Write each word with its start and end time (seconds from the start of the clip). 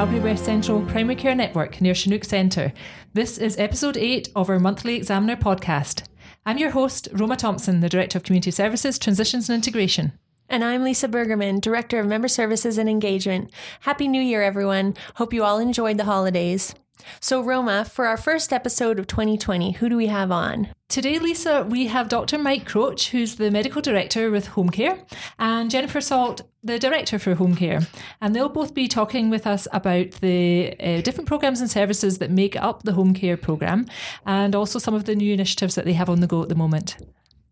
Calgary 0.00 0.20
West 0.20 0.46
Central 0.46 0.80
Primary 0.86 1.14
Care 1.14 1.34
Network 1.34 1.78
near 1.82 1.94
Chinook 1.94 2.24
Centre. 2.24 2.72
This 3.12 3.36
is 3.36 3.58
episode 3.58 3.98
8 3.98 4.30
of 4.34 4.48
our 4.48 4.58
monthly 4.58 4.96
Examiner 4.96 5.36
podcast. 5.36 6.04
I'm 6.46 6.56
your 6.56 6.70
host, 6.70 7.08
Roma 7.12 7.36
Thomson, 7.36 7.80
the 7.80 7.88
Director 7.90 8.16
of 8.16 8.24
Community 8.24 8.50
Services, 8.50 8.98
Transitions 8.98 9.50
and 9.50 9.56
Integration. 9.56 10.12
And 10.48 10.64
I'm 10.64 10.84
Lisa 10.84 11.06
Bergerman, 11.06 11.60
Director 11.60 12.00
of 12.00 12.06
Member 12.06 12.28
Services 12.28 12.78
and 12.78 12.88
Engagement. 12.88 13.50
Happy 13.80 14.08
New 14.08 14.22
Year, 14.22 14.42
everyone. 14.42 14.96
Hope 15.16 15.34
you 15.34 15.44
all 15.44 15.58
enjoyed 15.58 15.98
the 15.98 16.04
holidays. 16.04 16.74
So, 17.20 17.42
Roma, 17.42 17.84
for 17.84 18.06
our 18.06 18.16
first 18.16 18.52
episode 18.52 18.98
of 18.98 19.06
2020, 19.06 19.72
who 19.72 19.88
do 19.88 19.96
we 19.96 20.06
have 20.06 20.30
on? 20.30 20.68
Today, 20.88 21.18
Lisa, 21.18 21.64
we 21.68 21.86
have 21.86 22.08
Dr. 22.08 22.36
Mike 22.36 22.68
Croach, 22.68 23.10
who's 23.10 23.36
the 23.36 23.50
Medical 23.50 23.80
Director 23.80 24.30
with 24.30 24.48
Home 24.48 24.70
Care, 24.70 25.04
and 25.38 25.70
Jennifer 25.70 26.00
Salt, 26.00 26.42
the 26.64 26.78
Director 26.78 27.18
for 27.18 27.34
Home 27.34 27.54
Care. 27.54 27.80
And 28.20 28.34
they'll 28.34 28.48
both 28.48 28.74
be 28.74 28.88
talking 28.88 29.30
with 29.30 29.46
us 29.46 29.68
about 29.72 30.10
the 30.20 30.74
uh, 30.80 31.00
different 31.02 31.28
programs 31.28 31.60
and 31.60 31.70
services 31.70 32.18
that 32.18 32.30
make 32.30 32.56
up 32.56 32.82
the 32.82 32.94
Home 32.94 33.14
Care 33.14 33.36
program 33.36 33.86
and 34.26 34.54
also 34.54 34.78
some 34.78 34.94
of 34.94 35.04
the 35.04 35.14
new 35.14 35.32
initiatives 35.32 35.76
that 35.76 35.84
they 35.84 35.92
have 35.92 36.10
on 36.10 36.20
the 36.20 36.26
go 36.26 36.42
at 36.42 36.48
the 36.48 36.54
moment. 36.54 36.96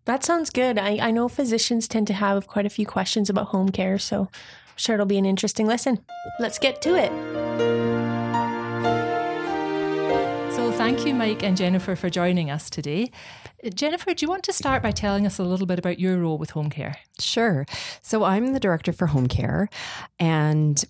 That 0.06 0.24
sounds 0.24 0.50
good. 0.50 0.78
I, 0.78 0.98
I 1.00 1.10
know 1.10 1.28
physicians 1.28 1.86
tend 1.86 2.06
to 2.06 2.14
have 2.14 2.46
quite 2.46 2.66
a 2.66 2.70
few 2.70 2.86
questions 2.86 3.28
about 3.28 3.48
home 3.48 3.68
care, 3.68 3.98
so 3.98 4.22
I'm 4.22 4.28
sure 4.76 4.94
it'll 4.94 5.06
be 5.06 5.18
an 5.18 5.26
interesting 5.26 5.66
lesson. 5.66 6.04
Let's 6.40 6.58
get 6.58 6.80
to 6.82 6.94
it. 6.96 7.87
Thank 10.88 11.06
you, 11.06 11.12
Mike 11.12 11.42
and 11.42 11.54
Jennifer, 11.54 11.94
for 11.94 12.08
joining 12.08 12.50
us 12.50 12.70
today. 12.70 13.10
Jennifer, 13.74 14.14
do 14.14 14.24
you 14.24 14.30
want 14.30 14.42
to 14.44 14.54
start 14.54 14.82
by 14.82 14.90
telling 14.90 15.26
us 15.26 15.38
a 15.38 15.42
little 15.42 15.66
bit 15.66 15.78
about 15.78 15.98
your 15.98 16.16
role 16.16 16.38
with 16.38 16.48
home 16.48 16.70
care? 16.70 16.96
Sure. 17.20 17.66
So, 18.00 18.24
I'm 18.24 18.54
the 18.54 18.58
director 18.58 18.94
for 18.94 19.06
home 19.06 19.26
care, 19.26 19.68
and 20.18 20.82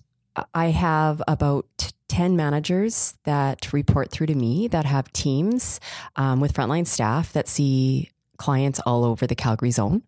I 0.53 0.67
have 0.67 1.21
about 1.27 1.91
10 2.07 2.37
managers 2.37 3.17
that 3.25 3.73
report 3.73 4.09
through 4.09 4.27
to 4.27 4.35
me 4.35 4.69
that 4.69 4.85
have 4.85 5.11
teams 5.11 5.81
um, 6.15 6.39
with 6.39 6.53
frontline 6.53 6.87
staff 6.87 7.33
that 7.33 7.49
see 7.49 8.09
clients 8.39 8.79
all 8.85 9.05
over 9.05 9.25
the 9.25 9.35
Calgary 9.35 9.71
zone. 9.71 10.03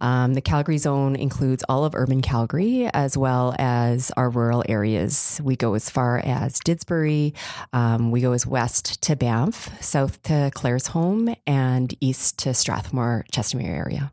Um, 0.00 0.34
the 0.34 0.42
Calgary 0.42 0.78
zone 0.78 1.16
includes 1.16 1.64
all 1.68 1.84
of 1.84 1.94
urban 1.94 2.20
Calgary 2.20 2.90
as 2.92 3.16
well 3.16 3.54
as 3.58 4.10
our 4.16 4.28
rural 4.28 4.64
areas. 4.68 5.40
We 5.42 5.56
go 5.56 5.74
as 5.74 5.88
far 5.88 6.18
as 6.18 6.58
Didsbury, 6.60 7.34
um, 7.72 8.10
we 8.10 8.20
go 8.20 8.32
as 8.32 8.46
west 8.46 9.02
to 9.02 9.16
Banff, 9.16 9.70
south 9.82 10.22
to 10.24 10.50
Claire's 10.54 10.74
Claresholm, 10.74 11.36
and 11.46 11.94
east 12.00 12.38
to 12.40 12.54
Strathmore, 12.54 13.24
Chestermere 13.32 13.68
area. 13.68 14.12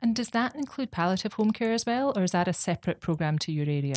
And 0.00 0.14
does 0.14 0.28
that 0.30 0.54
include 0.54 0.90
palliative 0.90 1.32
home 1.34 1.50
care 1.50 1.72
as 1.72 1.84
well, 1.84 2.12
or 2.16 2.22
is 2.22 2.30
that 2.30 2.46
a 2.46 2.52
separate 2.52 3.00
program 3.00 3.38
to 3.40 3.52
your 3.52 3.66
area? 3.68 3.96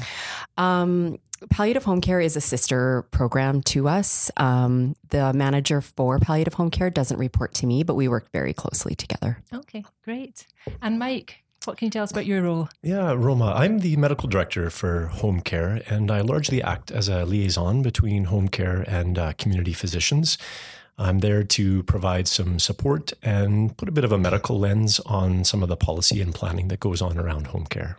Um, 0.58 1.20
palliative 1.50 1.84
home 1.84 2.02
care 2.02 2.20
is 2.20 2.36
a 2.36 2.42
sister 2.42 3.04
program 3.12 3.62
to 3.64 3.88
us. 3.88 4.32
Um, 4.38 4.96
the 5.10 5.34
manager 5.34 5.82
for 5.82 6.20
palliative 6.20 6.54
home 6.54 6.70
care 6.70 6.90
doesn't 6.90 7.18
report 7.18 7.54
to 7.56 7.66
me, 7.66 7.84
but 7.84 7.96
we 7.96 8.08
work 8.08 8.32
very 8.32 8.54
closely 8.54 8.96
together. 8.96 9.40
Okay, 9.54 9.84
great. 10.04 10.46
And 10.82 11.00
Mike, 11.00 11.44
what 11.66 11.78
can 11.78 11.88
you 11.88 11.92
tell 11.92 12.04
us 12.04 12.12
about 12.12 12.26
your 12.26 12.42
role? 12.42 12.70
Yeah, 12.82 13.14
Roma, 13.14 13.54
I'm 13.56 13.80
the 13.80 13.96
medical 13.96 14.28
director 14.28 14.70
for 14.70 15.08
home 15.08 15.42
care, 15.42 15.82
and 15.88 16.10
I 16.10 16.22
largely 16.22 16.62
act 16.62 16.92
as 16.92 17.08
a 17.08 17.26
liaison 17.26 17.82
between 17.82 18.26
home 18.26 18.48
care 18.48 18.84
and 18.88 19.18
uh, 19.18 19.34
community 19.34 19.74
physicians. 19.74 20.38
I'm 20.98 21.20
there 21.20 21.44
to 21.44 21.84
provide 21.84 22.28
some 22.28 22.60
support 22.60 23.14
and 23.24 23.76
put 23.76 23.90
a 23.90 23.92
bit 23.92 24.04
of 24.04 24.12
a 24.12 24.18
medical 24.18 24.60
lens 24.60 25.00
on 25.02 25.44
some 25.44 25.64
of 25.64 25.70
the 25.70 25.78
policy 25.78 26.22
and 26.22 26.34
planning 26.34 26.68
that 26.68 26.80
goes 26.80 27.02
on 27.02 27.18
around 27.18 27.48
home 27.48 27.66
care. 27.66 27.98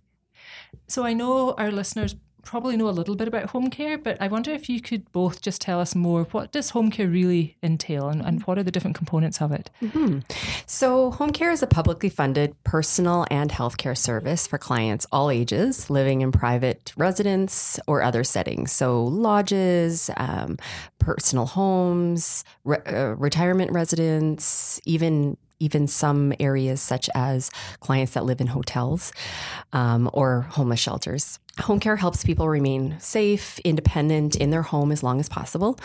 So 0.88 1.04
I 1.04 1.12
know 1.12 1.54
our 1.54 1.70
listeners 1.70 2.14
probably 2.42 2.76
know 2.76 2.88
a 2.88 2.90
little 2.90 3.14
bit 3.14 3.28
about 3.28 3.50
home 3.50 3.70
care, 3.70 3.96
but 3.96 4.16
I 4.20 4.28
wonder 4.28 4.50
if 4.50 4.68
you 4.68 4.80
could 4.80 5.10
both 5.12 5.40
just 5.40 5.60
tell 5.60 5.80
us 5.80 5.94
more. 5.94 6.24
What 6.24 6.52
does 6.52 6.70
home 6.70 6.90
care 6.90 7.08
really 7.08 7.56
entail 7.62 8.08
and, 8.08 8.20
and 8.20 8.42
what 8.42 8.58
are 8.58 8.62
the 8.62 8.70
different 8.70 8.96
components 8.96 9.40
of 9.40 9.52
it? 9.52 9.70
Mm-hmm. 9.82 10.20
So, 10.66 11.10
home 11.12 11.30
care 11.30 11.50
is 11.50 11.62
a 11.62 11.66
publicly 11.66 12.08
funded 12.08 12.54
personal 12.64 13.26
and 13.30 13.50
healthcare 13.50 13.96
service 13.96 14.46
for 14.46 14.58
clients 14.58 15.06
all 15.12 15.30
ages 15.30 15.88
living 15.90 16.20
in 16.20 16.32
private 16.32 16.92
residence 16.96 17.78
or 17.86 18.02
other 18.02 18.24
settings. 18.24 18.72
So, 18.72 19.04
lodges, 19.04 20.10
um, 20.16 20.58
personal 20.98 21.46
homes, 21.46 22.44
re- 22.64 22.78
uh, 22.86 23.14
retirement 23.16 23.72
residents, 23.72 24.80
even 24.84 25.36
even 25.62 25.86
some 25.86 26.34
areas 26.40 26.80
such 26.80 27.08
as 27.14 27.50
clients 27.80 28.12
that 28.12 28.24
live 28.24 28.40
in 28.40 28.48
hotels 28.48 29.12
um, 29.72 30.10
or 30.12 30.42
homeless 30.42 30.80
shelters. 30.80 31.38
Home 31.60 31.78
care 31.78 31.96
helps 31.96 32.24
people 32.24 32.48
remain 32.48 32.98
safe, 32.98 33.58
independent 33.60 34.36
in 34.36 34.50
their 34.50 34.62
home 34.62 34.90
as 34.90 35.02
long 35.02 35.20
as 35.20 35.28
possible. 35.28 35.78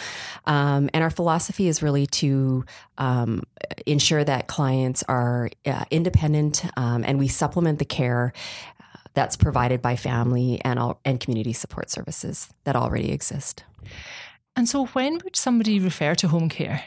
Um, 0.46 0.90
and 0.94 1.04
our 1.04 1.10
philosophy 1.10 1.68
is 1.68 1.84
really 1.84 2.08
to 2.08 2.66
um, 2.98 3.44
ensure 3.86 4.24
that 4.24 4.48
clients 4.48 5.04
are 5.08 5.50
uh, 5.66 5.84
independent 5.92 6.66
um, 6.78 7.04
and 7.04 7.20
we 7.20 7.28
supplement 7.28 7.80
the 7.80 7.86
care 7.86 8.34
uh, 8.82 9.00
that's 9.14 9.36
provided 9.36 9.82
by 9.82 9.96
family 9.96 10.60
and, 10.64 10.80
all, 10.80 11.00
and 11.04 11.20
community 11.20 11.54
support 11.54 11.92
services 11.92 12.50
that 12.64 12.76
already 12.76 13.12
exist. 13.12 13.64
And 14.56 14.68
so, 14.68 14.88
when 14.88 15.20
would 15.24 15.36
somebody 15.36 15.80
refer 15.80 16.16
to 16.16 16.30
home 16.30 16.50
care? 16.50 16.84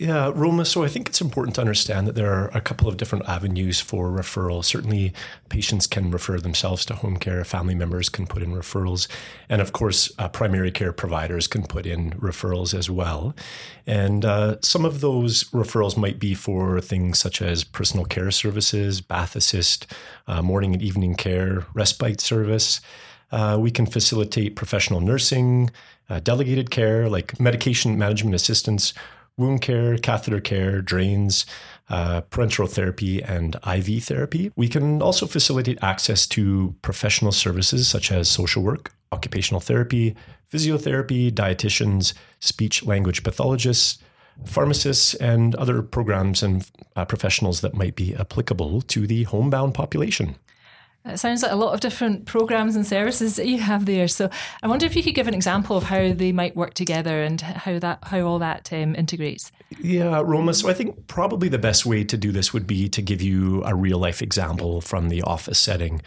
Yeah, 0.00 0.32
Roma. 0.34 0.64
So 0.64 0.82
I 0.82 0.88
think 0.88 1.10
it's 1.10 1.20
important 1.20 1.56
to 1.56 1.60
understand 1.60 2.06
that 2.06 2.14
there 2.14 2.32
are 2.32 2.48
a 2.54 2.60
couple 2.62 2.88
of 2.88 2.96
different 2.96 3.28
avenues 3.28 3.80
for 3.80 4.08
referral. 4.08 4.64
Certainly, 4.64 5.12
patients 5.50 5.86
can 5.86 6.10
refer 6.10 6.40
themselves 6.40 6.86
to 6.86 6.94
home 6.94 7.18
care, 7.18 7.44
family 7.44 7.74
members 7.74 8.08
can 8.08 8.26
put 8.26 8.42
in 8.42 8.52
referrals, 8.52 9.08
and 9.50 9.60
of 9.60 9.74
course, 9.74 10.10
uh, 10.18 10.26
primary 10.26 10.70
care 10.70 10.94
providers 10.94 11.46
can 11.46 11.66
put 11.66 11.84
in 11.84 12.12
referrals 12.12 12.72
as 12.72 12.88
well. 12.88 13.36
And 13.86 14.24
uh, 14.24 14.56
some 14.62 14.86
of 14.86 15.02
those 15.02 15.44
referrals 15.50 15.98
might 15.98 16.18
be 16.18 16.32
for 16.32 16.80
things 16.80 17.18
such 17.18 17.42
as 17.42 17.62
personal 17.62 18.06
care 18.06 18.30
services, 18.30 19.02
bath 19.02 19.36
assist, 19.36 19.86
uh, 20.26 20.40
morning 20.40 20.72
and 20.72 20.82
evening 20.82 21.14
care, 21.14 21.66
respite 21.74 22.22
service. 22.22 22.80
Uh, 23.30 23.58
we 23.60 23.70
can 23.70 23.84
facilitate 23.84 24.56
professional 24.56 25.02
nursing, 25.02 25.70
uh, 26.08 26.20
delegated 26.20 26.70
care 26.70 27.06
like 27.10 27.38
medication 27.38 27.98
management 27.98 28.34
assistance 28.34 28.94
wound 29.40 29.62
care, 29.62 29.98
catheter 29.98 30.40
care, 30.40 30.80
drains, 30.80 31.46
uh, 31.88 32.20
parenteral 32.30 32.70
therapy, 32.70 33.20
and 33.22 33.56
IV 33.66 34.04
therapy. 34.04 34.52
We 34.54 34.68
can 34.68 35.02
also 35.02 35.26
facilitate 35.26 35.78
access 35.82 36.26
to 36.28 36.74
professional 36.82 37.32
services 37.32 37.88
such 37.88 38.12
as 38.12 38.28
social 38.28 38.62
work, 38.62 38.92
occupational 39.10 39.60
therapy, 39.60 40.14
physiotherapy, 40.52 41.32
dietitians, 41.32 42.14
speech 42.38 42.84
language 42.84 43.22
pathologists, 43.24 43.98
pharmacists, 44.44 45.14
and 45.14 45.54
other 45.56 45.82
programs 45.82 46.42
and 46.42 46.70
uh, 46.96 47.04
professionals 47.04 47.60
that 47.60 47.74
might 47.74 47.96
be 47.96 48.14
applicable 48.14 48.82
to 48.82 49.06
the 49.06 49.24
homebound 49.24 49.74
population. 49.74 50.36
It 51.04 51.18
sounds 51.18 51.42
like 51.42 51.52
a 51.52 51.56
lot 51.56 51.72
of 51.72 51.80
different 51.80 52.26
programs 52.26 52.76
and 52.76 52.86
services 52.86 53.36
that 53.36 53.46
you 53.46 53.58
have 53.58 53.86
there. 53.86 54.06
So 54.06 54.28
I 54.62 54.68
wonder 54.68 54.84
if 54.84 54.94
you 54.94 55.02
could 55.02 55.14
give 55.14 55.28
an 55.28 55.34
example 55.34 55.76
of 55.76 55.84
how 55.84 56.12
they 56.12 56.30
might 56.30 56.54
work 56.54 56.74
together 56.74 57.22
and 57.22 57.40
how 57.40 57.78
that 57.78 58.00
how 58.02 58.20
all 58.20 58.38
that 58.40 58.70
um, 58.72 58.94
integrates. 58.94 59.50
Yeah, 59.80 60.20
Roma. 60.22 60.52
So 60.52 60.68
I 60.68 60.74
think 60.74 61.06
probably 61.06 61.48
the 61.48 61.58
best 61.58 61.86
way 61.86 62.04
to 62.04 62.16
do 62.16 62.32
this 62.32 62.52
would 62.52 62.66
be 62.66 62.88
to 62.90 63.00
give 63.00 63.22
you 63.22 63.62
a 63.64 63.74
real 63.74 63.98
life 63.98 64.20
example 64.20 64.82
from 64.82 65.08
the 65.08 65.22
office 65.22 65.58
setting. 65.58 66.02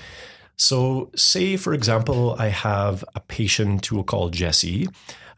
So, 0.58 1.10
say 1.16 1.58
for 1.58 1.74
example, 1.74 2.36
I 2.38 2.50
have 2.50 3.04
a 3.16 3.20
patient 3.20 3.84
who 3.88 3.96
we'll 3.96 4.04
call 4.04 4.30
Jessie. 4.30 4.88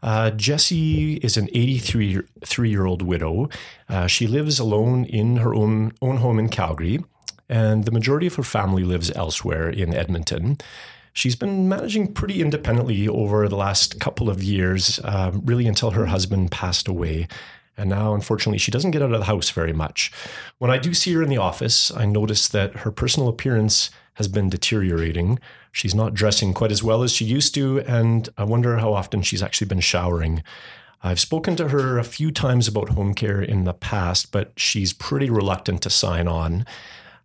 Uh, 0.02 0.30
Jessie 0.32 1.14
is 1.14 1.38
an 1.38 1.48
83 1.54 2.68
year 2.68 2.84
old 2.84 3.00
widow. 3.00 3.48
Uh, 3.88 4.06
she 4.06 4.26
lives 4.26 4.58
alone 4.58 5.06
in 5.06 5.36
her 5.36 5.54
own 5.54 5.92
own 6.02 6.18
home 6.18 6.38
in 6.38 6.50
Calgary 6.50 7.02
and 7.48 7.84
the 7.84 7.90
majority 7.90 8.26
of 8.26 8.34
her 8.36 8.42
family 8.42 8.84
lives 8.84 9.10
elsewhere 9.12 9.68
in 9.68 9.94
Edmonton. 9.94 10.58
She's 11.12 11.36
been 11.36 11.68
managing 11.68 12.12
pretty 12.12 12.42
independently 12.42 13.08
over 13.08 13.48
the 13.48 13.56
last 13.56 14.00
couple 14.00 14.28
of 14.28 14.42
years, 14.42 15.00
uh, 15.02 15.32
really 15.32 15.66
until 15.66 15.92
her 15.92 16.06
husband 16.06 16.50
passed 16.50 16.88
away. 16.88 17.26
And 17.78 17.90
now, 17.90 18.14
unfortunately, 18.14 18.58
she 18.58 18.70
doesn't 18.70 18.90
get 18.90 19.02
out 19.02 19.12
of 19.12 19.18
the 19.18 19.26
house 19.26 19.50
very 19.50 19.72
much. 19.72 20.12
When 20.58 20.70
I 20.70 20.78
do 20.78 20.94
see 20.94 21.12
her 21.14 21.22
in 21.22 21.28
the 21.28 21.36
office, 21.36 21.90
I 21.90 22.04
notice 22.06 22.48
that 22.48 22.78
her 22.78 22.90
personal 22.90 23.28
appearance 23.28 23.90
has 24.14 24.28
been 24.28 24.48
deteriorating. 24.48 25.38
She's 25.72 25.94
not 25.94 26.14
dressing 26.14 26.54
quite 26.54 26.72
as 26.72 26.82
well 26.82 27.02
as 27.02 27.12
she 27.12 27.26
used 27.26 27.54
to, 27.54 27.80
and 27.80 28.28
I 28.38 28.44
wonder 28.44 28.78
how 28.78 28.94
often 28.94 29.22
she's 29.22 29.42
actually 29.42 29.68
been 29.68 29.80
showering. 29.80 30.42
I've 31.02 31.20
spoken 31.20 31.54
to 31.56 31.68
her 31.68 31.98
a 31.98 32.04
few 32.04 32.30
times 32.30 32.66
about 32.66 32.90
home 32.90 33.12
care 33.14 33.42
in 33.42 33.64
the 33.64 33.74
past, 33.74 34.32
but 34.32 34.52
she's 34.56 34.92
pretty 34.92 35.28
reluctant 35.28 35.82
to 35.82 35.90
sign 35.90 36.26
on. 36.26 36.64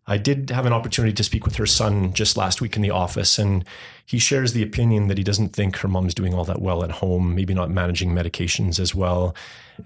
I 0.08 0.18
did 0.18 0.50
have 0.50 0.66
an 0.66 0.74
opportunity 0.74 1.14
to 1.14 1.24
speak 1.24 1.46
with 1.46 1.56
her 1.56 1.66
son 1.66 2.14
just 2.14 2.36
last 2.36 2.60
week 2.60 2.76
in 2.76 2.82
the 2.82 2.90
office, 2.90 3.38
and 3.38 3.64
he 4.06 4.18
shares 4.18 4.54
the 4.54 4.64
opinion 4.64 5.08
that 5.08 5.18
he 5.18 5.24
doesn't 5.24 5.50
think 5.50 5.78
her 5.78 5.88
mom's 5.88 6.16
doing 6.16 6.34
all 6.34 6.44
that 6.46 6.62
well 6.62 6.84
at 6.84 6.92
home, 6.92 7.36
maybe 7.36 7.54
not 7.54 7.70
managing 7.70 8.12
medications 8.12 8.80
as 8.80 8.96
well. 8.96 9.36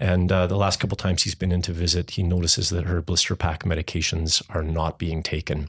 And 0.00 0.32
uh, 0.32 0.46
the 0.46 0.56
last 0.56 0.80
couple 0.80 0.96
times 0.96 1.22
he's 1.22 1.34
been 1.34 1.52
in 1.52 1.62
to 1.62 1.72
visit, 1.72 2.12
he 2.12 2.22
notices 2.22 2.70
that 2.70 2.86
her 2.86 3.02
blister 3.02 3.36
pack 3.36 3.64
medications 3.64 4.42
are 4.54 4.62
not 4.62 4.98
being 4.98 5.22
taken. 5.22 5.68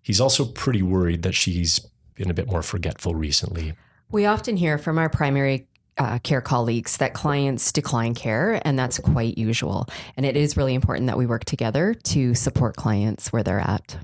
He's 0.00 0.20
also 0.20 0.44
pretty 0.44 0.82
worried 0.82 1.22
that 1.22 1.34
she's 1.34 1.80
been 2.14 2.30
a 2.30 2.34
bit 2.34 2.48
more 2.48 2.62
forgetful 2.62 3.14
recently. 3.14 3.74
We 4.10 4.24
often 4.26 4.56
hear 4.56 4.78
from 4.78 4.98
our 4.98 5.08
primary 5.08 5.66
uh, 5.98 6.18
care 6.20 6.40
colleagues 6.40 6.98
that 6.98 7.14
clients 7.14 7.72
decline 7.72 8.14
care, 8.14 8.60
and 8.66 8.78
that's 8.78 8.98
quite 8.98 9.38
usual. 9.38 9.88
And 10.16 10.26
it 10.26 10.36
is 10.36 10.56
really 10.56 10.74
important 10.74 11.06
that 11.06 11.18
we 11.18 11.26
work 11.26 11.44
together 11.44 11.94
to 11.94 12.34
support 12.34 12.76
clients 12.76 13.32
where 13.32 13.42
they're 13.42 13.60
at. 13.60 13.96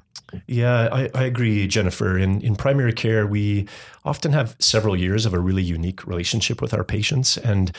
Yeah, 0.47 0.89
I, 0.91 1.11
I, 1.15 1.25
agree, 1.25 1.67
Jennifer. 1.67 2.17
In, 2.17 2.41
in 2.41 2.56
primary 2.56 2.94
care, 2.94 3.27
we 3.27 3.69
often 4.05 4.33
have 4.33 4.56
several 4.59 4.97
years 4.97 5.27
of 5.27 5.35
a 5.35 5.39
really 5.39 5.62
unique 5.62 6.06
relationship 6.06 6.62
with 6.62 6.73
our 6.73 6.85
patients. 6.85 7.37
And 7.37 7.71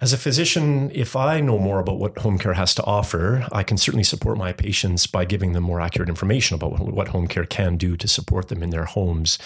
as 0.00 0.12
a 0.12 0.16
physician, 0.16 0.90
if 0.92 1.16
I 1.16 1.40
know 1.40 1.58
more 1.58 1.80
about 1.80 1.98
what 1.98 2.18
home 2.18 2.38
care 2.38 2.54
has 2.54 2.74
to 2.76 2.84
offer, 2.84 3.46
I 3.52 3.62
can 3.62 3.76
certainly 3.76 4.04
support 4.04 4.38
my 4.38 4.52
patients 4.52 5.06
by 5.06 5.24
giving 5.24 5.52
them 5.52 5.64
more 5.64 5.80
accurate 5.80 6.08
information 6.08 6.54
about 6.54 6.78
what 6.78 7.08
home 7.08 7.26
care 7.26 7.44
can 7.44 7.76
do 7.76 7.96
to 7.96 8.08
support 8.08 8.48
them 8.48 8.62
in 8.62 8.70
their 8.70 8.84
homes. 8.84 9.38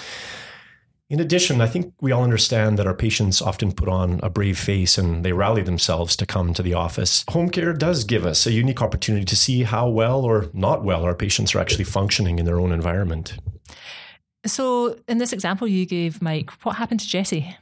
In 1.12 1.20
addition, 1.20 1.60
I 1.60 1.66
think 1.66 1.92
we 2.00 2.10
all 2.10 2.24
understand 2.24 2.78
that 2.78 2.86
our 2.86 2.94
patients 2.94 3.42
often 3.42 3.70
put 3.70 3.86
on 3.86 4.18
a 4.22 4.30
brave 4.30 4.58
face 4.58 4.96
and 4.96 5.22
they 5.22 5.34
rally 5.34 5.60
themselves 5.60 6.16
to 6.16 6.24
come 6.24 6.54
to 6.54 6.62
the 6.62 6.72
office. 6.72 7.22
Home 7.28 7.50
care 7.50 7.74
does 7.74 8.04
give 8.04 8.24
us 8.24 8.46
a 8.46 8.52
unique 8.52 8.80
opportunity 8.80 9.26
to 9.26 9.36
see 9.36 9.64
how 9.64 9.90
well 9.90 10.24
or 10.24 10.48
not 10.54 10.84
well 10.84 11.04
our 11.04 11.14
patients 11.14 11.54
are 11.54 11.58
actually 11.58 11.84
functioning 11.84 12.38
in 12.38 12.46
their 12.46 12.58
own 12.58 12.72
environment. 12.72 13.34
So, 14.46 14.96
in 15.06 15.18
this 15.18 15.34
example 15.34 15.68
you 15.68 15.84
gave, 15.84 16.22
Mike, 16.22 16.50
what 16.64 16.76
happened 16.76 17.00
to 17.00 17.06
Jessie? 17.06 17.58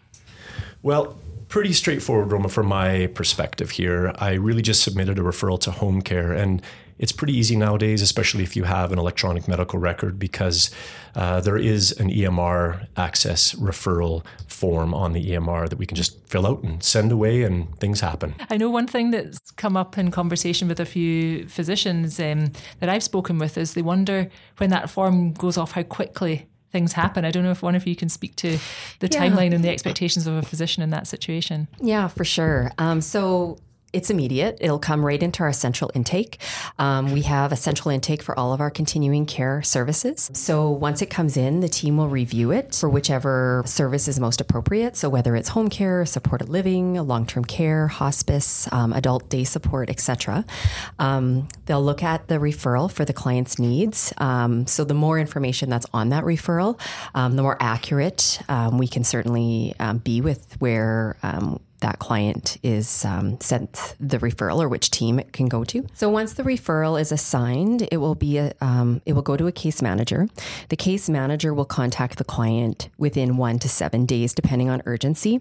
Well, 0.82 1.19
pretty 1.49 1.73
straightforward, 1.73 2.31
Roma, 2.31 2.50
from 2.50 2.69
my 2.69 3.08
perspective 3.17 3.70
here. 3.70 4.12
I 4.19 4.35
really 4.35 4.62
just 4.62 4.85
submitted 4.85 5.19
a 5.19 5.23
referral 5.23 5.58
to 5.62 5.73
home 5.73 6.03
care, 6.03 6.32
and 6.32 6.62
it's 7.00 7.12
pretty 7.12 7.35
easy 7.35 7.56
nowadays, 7.56 8.02
especially 8.02 8.43
if 8.43 8.55
you 8.55 8.64
have 8.64 8.93
an 8.93 8.99
electronic 8.99 9.49
medical 9.49 9.79
record, 9.79 10.19
because 10.19 10.70
uh, 11.14 11.41
there 11.41 11.56
is 11.56 11.93
an 11.99 12.11
EMR 12.11 12.87
access 12.94 13.55
referral 13.55 14.23
form 14.47 14.93
on 14.93 15.14
the 15.14 15.31
EMR 15.31 15.70
that 15.70 15.79
we 15.79 15.87
can 15.87 15.97
just 15.97 16.23
fill 16.29 16.47
out 16.47 16.62
and 16.62 16.82
send 16.82 17.11
away, 17.11 17.43
and 17.43 17.75
things 17.79 18.00
happen. 18.00 18.35
I 18.50 18.58
know 18.58 18.69
one 18.69 18.87
thing 18.87 19.12
that's 19.12 19.50
come 19.52 19.79
up 19.79 19.97
in 19.97 20.11
conversation 20.11 20.69
with 20.69 20.79
a 20.79 20.85
few 20.85 21.49
physicians 21.49 22.20
um, 22.20 22.52
that 22.81 22.91
I've 22.91 23.03
spoken 23.03 23.38
with 23.38 23.56
is 23.56 23.73
they 23.73 23.82
wonder 23.82 24.29
when 24.58 24.69
that 24.69 24.91
form 24.91 25.32
goes 25.32 25.56
off 25.56 25.73
how 25.73 25.82
quickly 25.82 26.49
things 26.70 26.93
happen. 26.93 27.25
I 27.25 27.31
don't 27.31 27.44
know 27.44 27.50
if 27.50 27.62
one 27.62 27.75
of 27.75 27.87
you 27.87 27.96
can 27.96 28.11
speak 28.11 28.37
to 28.37 28.58
the 28.99 29.08
yeah. 29.11 29.26
timeline 29.26 29.55
and 29.55 29.64
the 29.64 29.70
expectations 29.70 30.26
of 30.26 30.35
a 30.35 30.43
physician 30.43 30.82
in 30.82 30.91
that 30.91 31.06
situation. 31.06 31.67
Yeah, 31.81 32.08
for 32.08 32.25
sure. 32.25 32.70
Um, 32.76 33.00
so 33.00 33.58
it's 33.92 34.10
immediate. 34.10 34.58
It'll 34.60 34.78
come 34.78 35.04
right 35.04 35.22
into 35.22 35.42
our 35.42 35.52
central 35.52 35.90
intake. 35.94 36.38
Um, 36.78 37.12
we 37.12 37.22
have 37.22 37.52
a 37.52 37.56
central 37.56 37.90
intake 37.90 38.22
for 38.22 38.38
all 38.38 38.52
of 38.52 38.60
our 38.60 38.70
continuing 38.70 39.26
care 39.26 39.62
services. 39.62 40.31
So 40.32 40.70
once 40.70 41.02
it 41.02 41.10
comes 41.10 41.37
in, 41.37 41.60
the 41.60 41.69
team 41.69 41.96
will 41.96 42.08
review 42.08 42.52
it 42.52 42.75
for 42.75 42.88
whichever 42.88 43.62
service 43.66 44.06
is 44.06 44.20
most 44.20 44.40
appropriate. 44.40 44.96
So 44.96 45.08
whether 45.08 45.34
it's 45.34 45.50
home 45.50 45.69
care, 45.69 46.06
supported 46.06 46.48
living, 46.48 46.94
long-term 46.94 47.44
care, 47.44 47.88
hospice, 47.88 48.70
um, 48.72 48.92
adult 48.92 49.28
day 49.28 49.44
support, 49.44 49.90
etc. 49.90 50.44
Um, 50.98 51.48
they'll 51.66 51.82
look 51.82 52.02
at 52.02 52.28
the 52.28 52.36
referral 52.36 52.90
for 52.90 53.04
the 53.04 53.12
client's 53.12 53.58
needs. 53.58 54.12
Um, 54.19 54.66
so 54.66 54.84
the 54.84 54.94
more 54.94 55.19
information 55.19 55.69
that's 55.69 55.86
on 55.93 56.10
that 56.10 56.25
referral, 56.25 56.81
um, 57.14 57.36
the 57.36 57.43
more 57.43 57.56
accurate 57.60 58.40
um, 58.48 58.78
we 58.78 58.86
can 58.86 59.04
certainly 59.04 59.75
be 60.04 60.20
with 60.20 60.56
where 60.60 61.16
that 61.81 61.99
client 61.99 62.59
is 62.62 63.05
um, 63.05 63.41
sent 63.41 63.94
the 63.99 64.19
referral 64.19 64.59
or 64.59 64.69
which 64.69 64.91
team 64.91 65.19
it 65.19 65.32
can 65.32 65.47
go 65.47 65.65
to. 65.65 65.87
So 65.94 66.09
once 66.09 66.35
the 66.35 66.43
referral 66.43 67.00
is 67.00 67.12
assigned, 67.12 67.88
it 67.91 67.99
will 67.99 68.15
be 68.15 68.38
a, 68.38 68.53
um, 68.61 69.00
it 69.06 69.15
will 69.15 69.23
go 69.23 69.37
to 69.37 69.47
a 69.47 69.53
case 69.53 69.82
manager. 69.82 70.29
The 70.69 70.77
case 70.77 71.09
manager 71.09 71.53
will 71.55 71.65
contact 71.65 72.19
the 72.19 72.25
client 72.25 72.88
within 72.99 73.37
one 73.37 73.59
to 73.61 73.69
seven 73.69 74.06
days, 74.06 74.35
depending 74.35 74.71
on 74.71 74.82
urgency. 74.87 75.41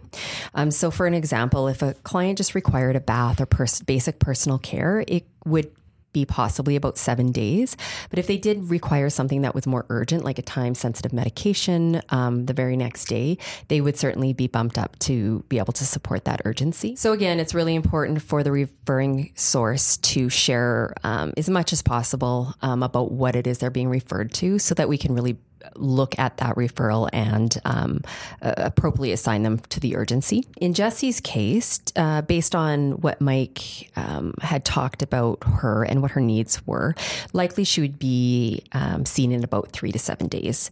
Um, 0.54 0.72
so 0.72 0.92
for 0.92 1.08
an 1.08 1.14
example, 1.14 1.68
if 1.68 1.82
a 1.82 1.94
client 2.04 2.38
just 2.38 2.56
required 2.56 2.96
a 2.96 3.00
bath 3.00 3.40
or 3.40 3.46
pers- 3.46 3.82
basic 3.82 4.20
personal 4.20 4.58
care, 4.58 5.04
it 5.08 5.26
would 5.46 5.72
be 6.14 6.26
possibly 6.26 6.76
about 6.76 6.98
seven 6.98 7.32
days. 7.32 7.78
But 8.10 8.20
if 8.20 8.28
they 8.28 8.38
did 8.38 8.70
require 8.70 9.10
something 9.10 9.42
that 9.42 9.56
was 9.56 9.68
more 9.68 9.86
urgent, 9.90 10.24
like 10.24 10.40
a 10.40 10.42
time 10.42 10.76
sensitive 10.76 11.14
medication, 11.14 12.02
um, 12.10 12.46
the 12.46 12.54
very 12.54 12.76
next 12.76 13.06
day, 13.06 13.38
they 13.68 13.82
would 13.82 13.98
certainly 13.98 14.34
be 14.34 14.48
bumped 14.48 14.78
up 14.78 14.98
to 15.00 15.44
be 15.50 15.60
able 15.60 15.74
to 15.74 15.86
support 15.86 16.26
that 16.26 16.42
urgency. 16.46 16.96
So, 16.96 17.14
again, 17.14 17.40
it's 17.40 17.54
really 17.54 17.76
important 17.76 18.22
for 18.22 18.44
the 18.44 18.52
referring 18.52 19.32
source 19.36 19.98
to 19.98 20.30
share 20.30 20.94
um, 21.04 21.34
as 21.38 21.50
much 21.50 21.74
as 21.74 21.82
possible 21.82 22.54
um, 22.62 22.84
about 22.84 23.12
what 23.12 23.36
it 23.36 23.48
is 23.48 23.60
they're 23.60 23.70
being 23.70 23.90
referred 23.90 24.34
to 24.36 24.60
so 24.60 24.76
that 24.76 24.90
we 24.90 24.98
can 24.98 25.14
really 25.14 25.38
look 25.76 26.18
at 26.18 26.38
that 26.38 26.56
referral 26.56 27.10
and 27.14 27.58
um, 27.66 28.02
uh, 28.42 28.54
appropriately 28.58 29.12
assign 29.12 29.44
them 29.44 29.60
to 29.70 29.80
the 29.80 29.96
urgency. 29.96 30.46
In 30.60 30.74
Jessie's 30.74 31.20
case, 31.20 31.82
uh, 31.96 32.22
based 32.22 32.56
on 32.56 32.92
what 33.02 33.22
Mike 33.22 33.92
um, 33.96 34.34
had 34.42 34.66
talked 34.66 35.02
about 35.02 35.44
her 35.44 35.84
and 35.84 36.02
what 36.02 36.12
her 36.12 36.22
needs 36.22 36.66
were, 36.66 36.96
likely 37.34 37.64
she 37.64 37.82
would 37.82 38.00
be 38.00 38.64
um, 38.72 39.06
seen 39.06 39.32
in 39.32 39.44
about 39.44 39.72
three 39.72 39.92
to 39.92 40.00
seven 40.00 40.28
days. 40.28 40.72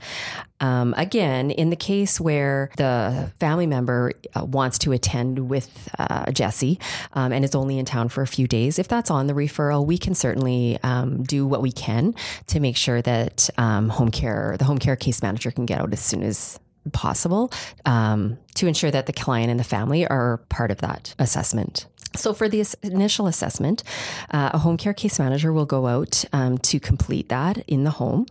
Um, 0.59 0.93
again, 0.97 1.51
in 1.51 1.69
the 1.69 1.75
case 1.75 2.19
where 2.19 2.71
the 2.77 3.31
family 3.39 3.67
member 3.67 4.13
uh, 4.35 4.45
wants 4.45 4.77
to 4.79 4.91
attend 4.91 5.49
with 5.49 5.89
uh, 5.99 6.31
Jessie 6.31 6.79
um, 7.13 7.31
and 7.31 7.45
is 7.45 7.53
only 7.55 7.77
in 7.77 7.85
town 7.85 8.09
for 8.09 8.21
a 8.21 8.27
few 8.27 8.47
days, 8.47 8.79
if 8.79 8.87
that's 8.87 9.11
on 9.11 9.27
the 9.27 9.33
referral, 9.33 9.85
we 9.85 9.97
can 9.97 10.15
certainly 10.15 10.79
um, 10.83 11.23
do 11.23 11.45
what 11.45 11.61
we 11.61 11.71
can 11.71 12.15
to 12.47 12.59
make 12.59 12.75
sure 12.75 13.01
that 13.01 13.49
um, 13.57 13.89
home 13.89 14.11
care, 14.11 14.55
the 14.57 14.65
home 14.65 14.79
care 14.79 14.95
case 14.95 15.21
manager, 15.21 15.51
can 15.51 15.65
get 15.65 15.79
out 15.79 15.93
as 15.93 15.99
soon 15.99 16.23
as 16.23 16.59
possible 16.93 17.51
um, 17.85 18.37
to 18.55 18.67
ensure 18.67 18.91
that 18.91 19.05
the 19.05 19.13
client 19.13 19.51
and 19.51 19.59
the 19.59 19.63
family 19.63 20.07
are 20.07 20.37
part 20.49 20.71
of 20.71 20.79
that 20.79 21.13
assessment. 21.19 21.85
So, 22.17 22.33
for 22.33 22.49
the 22.49 22.65
initial 22.83 23.27
assessment, 23.27 23.83
uh, 24.31 24.51
a 24.53 24.57
home 24.57 24.77
care 24.77 24.93
case 24.93 25.19
manager 25.19 25.53
will 25.53 25.65
go 25.65 25.87
out 25.87 26.25
um, 26.33 26.57
to 26.59 26.79
complete 26.79 27.29
that 27.29 27.57
in 27.67 27.83
the 27.83 27.91
home. 27.91 28.25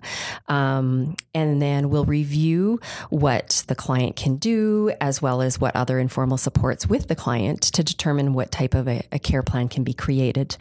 Um, 0.48 1.16
and 1.34 1.60
then 1.60 1.90
we'll 1.90 2.04
review 2.04 2.80
what 3.10 3.64
the 3.68 3.74
client 3.74 4.16
can 4.16 4.36
do, 4.36 4.92
as 5.00 5.22
well 5.22 5.42
as 5.42 5.60
what 5.60 5.74
other 5.76 5.98
informal 5.98 6.36
supports 6.36 6.86
with 6.86 7.08
the 7.08 7.14
client 7.14 7.62
to 7.62 7.82
determine 7.82 8.34
what 8.34 8.50
type 8.50 8.74
of 8.74 8.88
a, 8.88 9.02
a 9.12 9.18
care 9.18 9.42
plan 9.42 9.68
can 9.68 9.84
be 9.84 9.92
created. 9.92 10.56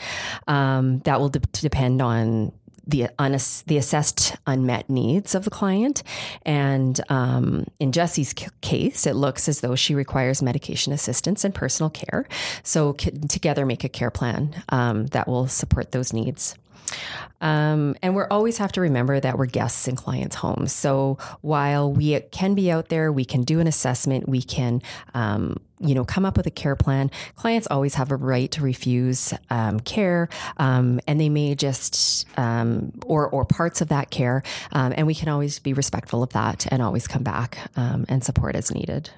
Um, 0.47 0.99
that 0.99 1.19
will 1.19 1.29
de- 1.29 1.39
depend 1.39 2.01
on 2.01 2.51
the 2.87 3.09
unass- 3.19 3.63
the 3.65 3.77
assessed 3.77 4.35
unmet 4.45 4.89
needs 4.89 5.35
of 5.35 5.43
the 5.43 5.49
client. 5.49 6.03
And 6.43 6.99
um, 7.09 7.65
in 7.79 7.91
Jessie's 7.91 8.33
c- 8.37 8.47
case, 8.61 9.05
it 9.05 9.15
looks 9.15 9.49
as 9.49 9.61
though 9.61 9.75
she 9.75 9.95
requires 9.95 10.41
medication 10.41 10.93
assistance 10.93 11.43
and 11.43 11.53
personal 11.53 11.89
care. 11.89 12.27
So 12.63 12.95
c- 12.99 13.11
together, 13.11 13.65
make 13.65 13.83
a 13.83 13.89
care 13.89 14.11
plan 14.11 14.63
um, 14.69 15.07
that 15.07 15.27
will 15.27 15.47
support 15.47 15.91
those 15.91 16.13
needs. 16.13 16.55
Um, 17.41 17.95
and 18.01 18.15
we 18.15 18.23
always 18.23 18.57
have 18.59 18.71
to 18.73 18.81
remember 18.81 19.19
that 19.19 19.37
we're 19.37 19.47
guests 19.47 19.87
in 19.87 19.95
clients' 19.95 20.35
homes. 20.35 20.71
So 20.71 21.17
while 21.41 21.91
we 21.91 22.19
can 22.31 22.53
be 22.53 22.71
out 22.71 22.89
there, 22.89 23.11
we 23.11 23.25
can 23.25 23.43
do 23.43 23.59
an 23.59 23.67
assessment, 23.67 24.29
we 24.29 24.41
can, 24.41 24.81
um, 25.13 25.57
you 25.79 25.95
know, 25.95 26.05
come 26.05 26.25
up 26.25 26.37
with 26.37 26.47
a 26.47 26.51
care 26.51 26.75
plan. 26.75 27.11
Clients 27.35 27.67
always 27.69 27.95
have 27.95 28.11
a 28.11 28.15
right 28.15 28.51
to 28.51 28.61
refuse 28.61 29.33
um, 29.49 29.79
care, 29.79 30.29
um, 30.57 30.99
and 31.07 31.19
they 31.19 31.29
may 31.29 31.55
just 31.55 32.27
um, 32.37 32.91
or 33.05 33.27
or 33.27 33.45
parts 33.45 33.81
of 33.81 33.89
that 33.89 34.09
care, 34.09 34.43
um, 34.71 34.93
and 34.95 35.07
we 35.07 35.15
can 35.15 35.29
always 35.29 35.59
be 35.59 35.73
respectful 35.73 36.23
of 36.23 36.31
that 36.31 36.65
and 36.71 36.81
always 36.81 37.07
come 37.07 37.23
back 37.23 37.57
and 37.75 38.23
support 38.23 38.55
as 38.55 38.73
needed. 38.73 39.09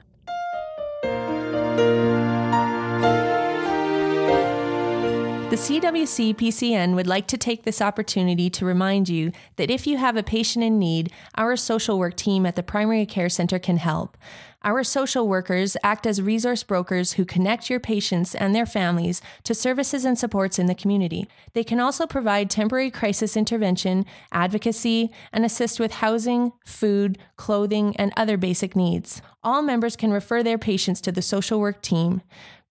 The 5.50 5.56
CWC 5.56 6.36
PCN 6.36 6.94
would 6.96 7.08
like 7.08 7.26
to 7.28 7.38
take 7.38 7.64
this 7.64 7.82
opportunity 7.82 8.50
to 8.50 8.66
remind 8.66 9.08
you 9.08 9.32
that 9.56 9.72
if 9.72 9.88
you 9.88 9.96
have 9.96 10.18
a 10.18 10.22
patient 10.22 10.66
in 10.66 10.78
need, 10.78 11.10
our 11.36 11.56
social 11.56 11.98
work 11.98 12.18
team 12.18 12.46
at 12.46 12.58
the 12.58 12.64
Primary 12.64 13.06
Care 13.06 13.30
Center 13.30 13.58
can 13.58 13.78
help. 13.78 14.18
Our 14.64 14.84
social 14.84 15.28
workers 15.28 15.78
act 15.84 16.06
as 16.06 16.22
resource 16.22 16.64
brokers 16.64 17.14
who 17.14 17.26
connect 17.26 17.70
your 17.70 17.80
patients 17.80 18.36
and 18.36 18.54
their 18.54 18.66
families 18.66 19.22
to 19.44 19.54
services 19.54 20.04
and 20.04 20.18
supports 20.18 20.60
in 20.60 20.66
the 20.66 20.76
community. 20.76 21.28
They 21.54 21.64
can 21.64 21.80
also 21.80 22.06
provide 22.06 22.50
temporary 22.50 22.92
crisis 22.92 23.38
intervention, 23.38 24.06
advocacy, 24.32 25.12
and 25.32 25.46
assist 25.46 25.80
with 25.80 25.94
housing, 25.94 26.54
food, 26.66 27.18
clothing, 27.36 27.96
and 27.98 28.12
other 28.18 28.36
basic 28.36 28.76
needs. 28.76 29.22
All 29.44 29.62
members 29.62 29.96
can 29.96 30.12
refer 30.12 30.44
their 30.44 30.58
patients 30.58 31.02
to 31.02 31.12
the 31.12 31.22
social 31.22 31.60
work 31.60 31.82
team 31.82 32.22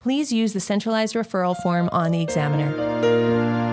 please 0.06 0.30
use 0.30 0.52
the 0.52 0.60
centralized 0.60 1.16
referral 1.16 1.56
form 1.56 1.88
on 1.90 2.12
the 2.12 2.22
examiner. 2.22 3.65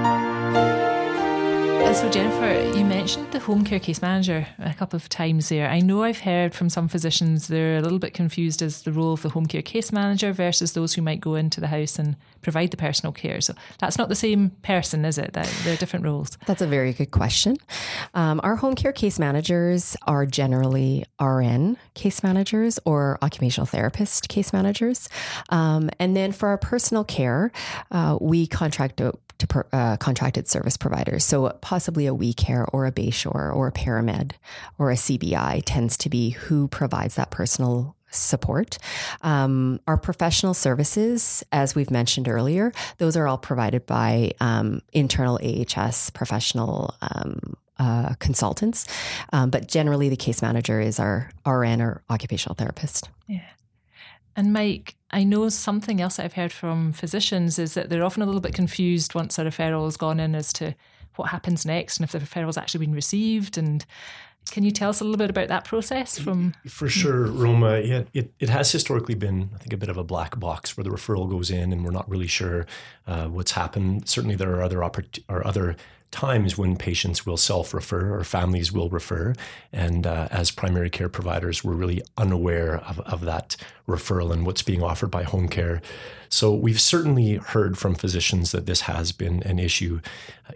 So, 1.93 2.09
Jennifer, 2.09 2.75
you 2.75 2.83
mentioned 2.83 3.31
the 3.31 3.39
home 3.39 3.63
care 3.63 3.79
case 3.79 4.01
manager 4.01 4.47
a 4.57 4.73
couple 4.73 4.97
of 4.97 5.07
times 5.09 5.49
there. 5.49 5.69
I 5.69 5.79
know 5.79 6.01
I've 6.01 6.19
heard 6.19 6.55
from 6.55 6.67
some 6.67 6.87
physicians 6.87 7.47
they're 7.47 7.77
a 7.77 7.81
little 7.81 7.99
bit 7.99 8.15
confused 8.15 8.63
as 8.63 8.81
the 8.81 8.91
role 8.91 9.13
of 9.13 9.21
the 9.21 9.29
home 9.29 9.45
care 9.45 9.61
case 9.61 9.91
manager 9.91 10.33
versus 10.33 10.73
those 10.73 10.95
who 10.95 11.03
might 11.03 11.21
go 11.21 11.35
into 11.35 11.61
the 11.61 11.67
house 11.67 11.99
and 11.99 12.15
provide 12.41 12.71
the 12.71 12.77
personal 12.77 13.13
care. 13.13 13.39
So, 13.41 13.53
that's 13.77 13.99
not 13.99 14.09
the 14.09 14.15
same 14.15 14.49
person, 14.63 15.05
is 15.05 15.19
it? 15.19 15.33
They're 15.33 15.77
different 15.77 16.03
roles. 16.03 16.35
That's 16.47 16.63
a 16.63 16.67
very 16.67 16.93
good 16.93 17.11
question. 17.11 17.57
Um, 18.15 18.41
our 18.43 18.55
home 18.55 18.73
care 18.73 18.91
case 18.91 19.19
managers 19.19 19.95
are 20.07 20.25
generally 20.25 21.05
RN 21.21 21.77
case 21.93 22.23
managers 22.23 22.79
or 22.85 23.19
occupational 23.21 23.67
therapist 23.67 24.29
case 24.29 24.51
managers. 24.51 25.09
Um, 25.49 25.91
and 25.99 26.17
then 26.17 26.31
for 26.31 26.49
our 26.49 26.57
personal 26.57 27.03
care, 27.03 27.51
uh, 27.91 28.17
we 28.19 28.47
contract 28.47 28.99
out 28.99 29.19
to 29.43 29.47
per, 29.47 29.67
uh, 29.71 29.97
contracted 29.97 30.47
service 30.47 30.77
providers. 30.77 31.23
So 31.23 31.49
possibly 31.61 32.07
a 32.07 32.13
WeCare 32.13 32.67
or 32.73 32.85
a 32.85 32.91
Bayshore 32.91 33.53
or 33.53 33.67
a 33.67 33.71
Paramed 33.71 34.35
or 34.77 34.91
a 34.91 34.95
CBI 34.95 35.61
tends 35.65 35.97
to 35.97 36.09
be 36.09 36.31
who 36.31 36.67
provides 36.67 37.15
that 37.15 37.29
personal 37.29 37.95
support. 38.09 38.77
Um, 39.21 39.79
our 39.87 39.97
professional 39.97 40.53
services, 40.53 41.43
as 41.51 41.75
we've 41.75 41.91
mentioned 41.91 42.27
earlier, 42.27 42.71
those 42.99 43.17
are 43.17 43.27
all 43.27 43.37
provided 43.37 43.85
by 43.85 44.33
um, 44.39 44.81
internal 44.93 45.39
AHS 45.43 46.11
professional 46.11 46.95
um, 47.01 47.55
uh, 47.79 48.13
consultants. 48.19 48.85
Um, 49.33 49.49
but 49.49 49.67
generally, 49.67 50.09
the 50.09 50.15
case 50.15 50.41
manager 50.41 50.79
is 50.79 50.99
our 50.99 51.31
RN 51.45 51.81
or 51.81 52.03
occupational 52.09 52.55
therapist. 52.55 53.09
Yeah. 53.27 53.41
And 54.35 54.53
Mike, 54.53 54.95
I 55.13 55.23
know 55.23 55.47
something 55.49 56.01
else 56.01 56.17
that 56.17 56.25
I've 56.25 56.33
heard 56.33 56.51
from 56.51 56.91
physicians 56.91 57.59
is 57.59 57.75
that 57.75 57.89
they're 57.89 58.03
often 58.03 58.23
a 58.23 58.25
little 58.25 58.41
bit 58.41 58.55
confused 58.55 59.13
once 59.13 59.37
a 59.37 59.45
referral 59.45 59.85
has 59.85 59.95
gone 59.95 60.19
in 60.19 60.33
as 60.33 60.51
to 60.53 60.73
what 61.15 61.29
happens 61.29 61.65
next 61.65 61.97
and 61.97 62.03
if 62.03 62.11
the 62.11 62.19
referral's 62.19 62.57
actually 62.57 62.87
been 62.87 62.95
received. 62.95 63.55
And 63.55 63.85
can 64.49 64.63
you 64.63 64.71
tell 64.71 64.89
us 64.89 65.01
a 65.01 65.03
little 65.03 65.17
bit 65.17 65.29
about 65.29 65.49
that 65.49 65.65
process 65.65 66.17
from 66.17 66.53
For 66.67 66.89
sure, 66.89 67.27
Roma. 67.27 67.79
Yeah, 67.79 68.03
it, 68.13 68.33
it 68.39 68.49
has 68.49 68.71
historically 68.71 69.13
been, 69.13 69.51
I 69.53 69.59
think, 69.59 69.73
a 69.73 69.77
bit 69.77 69.89
of 69.89 69.97
a 69.97 70.03
black 70.03 70.39
box 70.39 70.75
where 70.75 70.83
the 70.83 70.89
referral 70.89 71.29
goes 71.29 71.51
in 71.51 71.71
and 71.71 71.85
we're 71.85 71.91
not 71.91 72.09
really 72.09 72.27
sure 72.27 72.65
uh, 73.05 73.27
what's 73.27 73.51
happened. 73.51 74.09
Certainly 74.09 74.37
there 74.37 74.55
are 74.55 74.63
other 74.63 74.79
oppor- 74.79 75.23
or 75.29 75.45
other 75.45 75.75
times 76.13 76.57
when 76.57 76.77
patients 76.77 77.25
will 77.25 77.37
self 77.37 77.73
refer 77.73 78.15
or 78.17 78.23
families 78.23 78.71
will 78.71 78.87
refer. 78.89 79.33
And 79.73 80.05
uh, 80.05 80.27
as 80.31 80.51
primary 80.51 80.89
care 80.89 81.09
providers, 81.09 81.63
we're 81.63 81.73
really 81.73 82.03
unaware 82.17 82.77
of, 82.77 82.99
of 83.01 83.21
that 83.21 83.57
referral 83.87 84.31
and 84.31 84.45
what's 84.45 84.61
being 84.61 84.83
offered 84.83 85.09
by 85.09 85.23
home 85.23 85.49
care. 85.49 85.81
So 86.29 86.53
we've 86.53 86.79
certainly 86.79 87.35
heard 87.35 87.77
from 87.77 87.95
physicians 87.95 88.51
that 88.51 88.67
this 88.67 88.81
has 88.81 89.11
been 89.11 89.43
an 89.43 89.59
issue. 89.59 90.01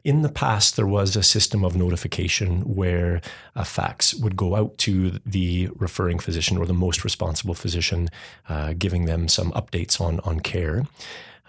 In 0.03 0.21
the 0.21 0.29
past, 0.29 0.75
there 0.75 0.87
was 0.87 1.15
a 1.15 1.23
system 1.23 1.65
of 1.65 1.75
notification 1.75 2.61
where 2.61 3.21
a 3.55 3.65
fax 3.65 4.13
would 4.13 4.35
go 4.35 4.55
out 4.55 4.77
to 4.79 5.19
the 5.25 5.69
referring 5.75 6.19
physician 6.19 6.57
or 6.57 6.65
the 6.67 6.73
most 6.73 7.03
responsible 7.03 7.55
physician, 7.55 8.09
uh, 8.47 8.73
giving 8.77 9.05
them 9.05 9.27
some 9.27 9.51
updates 9.53 9.99
on, 9.99 10.19
on 10.21 10.39
care. 10.39 10.85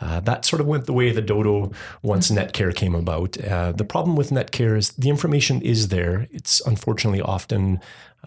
Uh, 0.01 0.21
that 0.21 0.45
sort 0.45 0.61
of 0.61 0.67
went 0.67 0.87
the 0.87 0.93
way 0.93 1.09
of 1.09 1.15
the 1.15 1.23
dodo 1.23 1.73
once 2.03 2.31
mm-hmm. 2.31 2.39
Netcare 2.39 2.75
came 2.75 2.95
about. 2.95 3.39
Uh, 3.43 3.73
the 3.73 3.85
problem 3.85 4.17
with 4.17 4.31
Netcare 4.31 4.77
is 4.77 4.91
the 4.91 5.09
information 5.09 5.61
is 5.63 5.89
there. 5.89 6.29
It's 6.31 6.61
unfortunately 6.61 7.21
often 7.21 7.81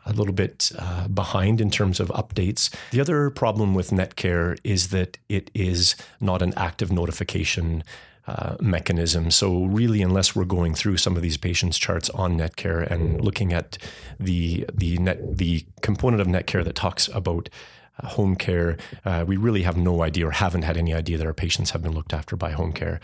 a 0.05 0.13
little 0.13 0.33
bit 0.33 0.71
uh, 0.77 1.07
behind 1.07 1.61
in 1.61 1.69
terms 1.69 1.99
of 1.99 2.09
updates. 2.09 2.73
The 2.91 3.01
other 3.01 3.29
problem 3.29 3.73
with 3.73 3.91
Netcare 3.91 4.57
is 4.63 4.89
that 4.89 5.17
it 5.29 5.51
is 5.53 5.95
not 6.19 6.41
an 6.41 6.53
active 6.55 6.91
notification. 6.91 7.83
Uh, 8.27 8.55
mechanism. 8.61 9.31
So 9.31 9.65
really, 9.65 10.03
unless 10.03 10.35
we're 10.35 10.45
going 10.45 10.75
through 10.75 10.97
some 10.97 11.15
of 11.15 11.23
these 11.23 11.37
patients' 11.37 11.79
charts 11.79 12.07
on 12.11 12.37
Netcare 12.37 12.89
and 12.89 13.19
looking 13.19 13.51
at 13.51 13.79
the 14.19 14.63
the 14.71 14.99
net 14.99 15.37
the 15.37 15.65
component 15.81 16.21
of 16.21 16.27
Netcare 16.27 16.63
that 16.63 16.75
talks 16.75 17.07
about 17.07 17.49
home 18.03 18.35
care. 18.35 18.77
Uh, 19.05 19.23
we 19.27 19.37
really 19.37 19.63
have 19.63 19.77
no 19.77 20.03
idea 20.03 20.27
or 20.27 20.31
haven't 20.31 20.63
had 20.63 20.77
any 20.77 20.93
idea 20.93 21.17
that 21.17 21.27
our 21.27 21.33
patients 21.33 21.71
have 21.71 21.81
been 21.81 21.93
looked 21.93 22.13
after 22.13 22.35
by 22.35 22.51
home 22.51 22.73
care. 22.73 22.99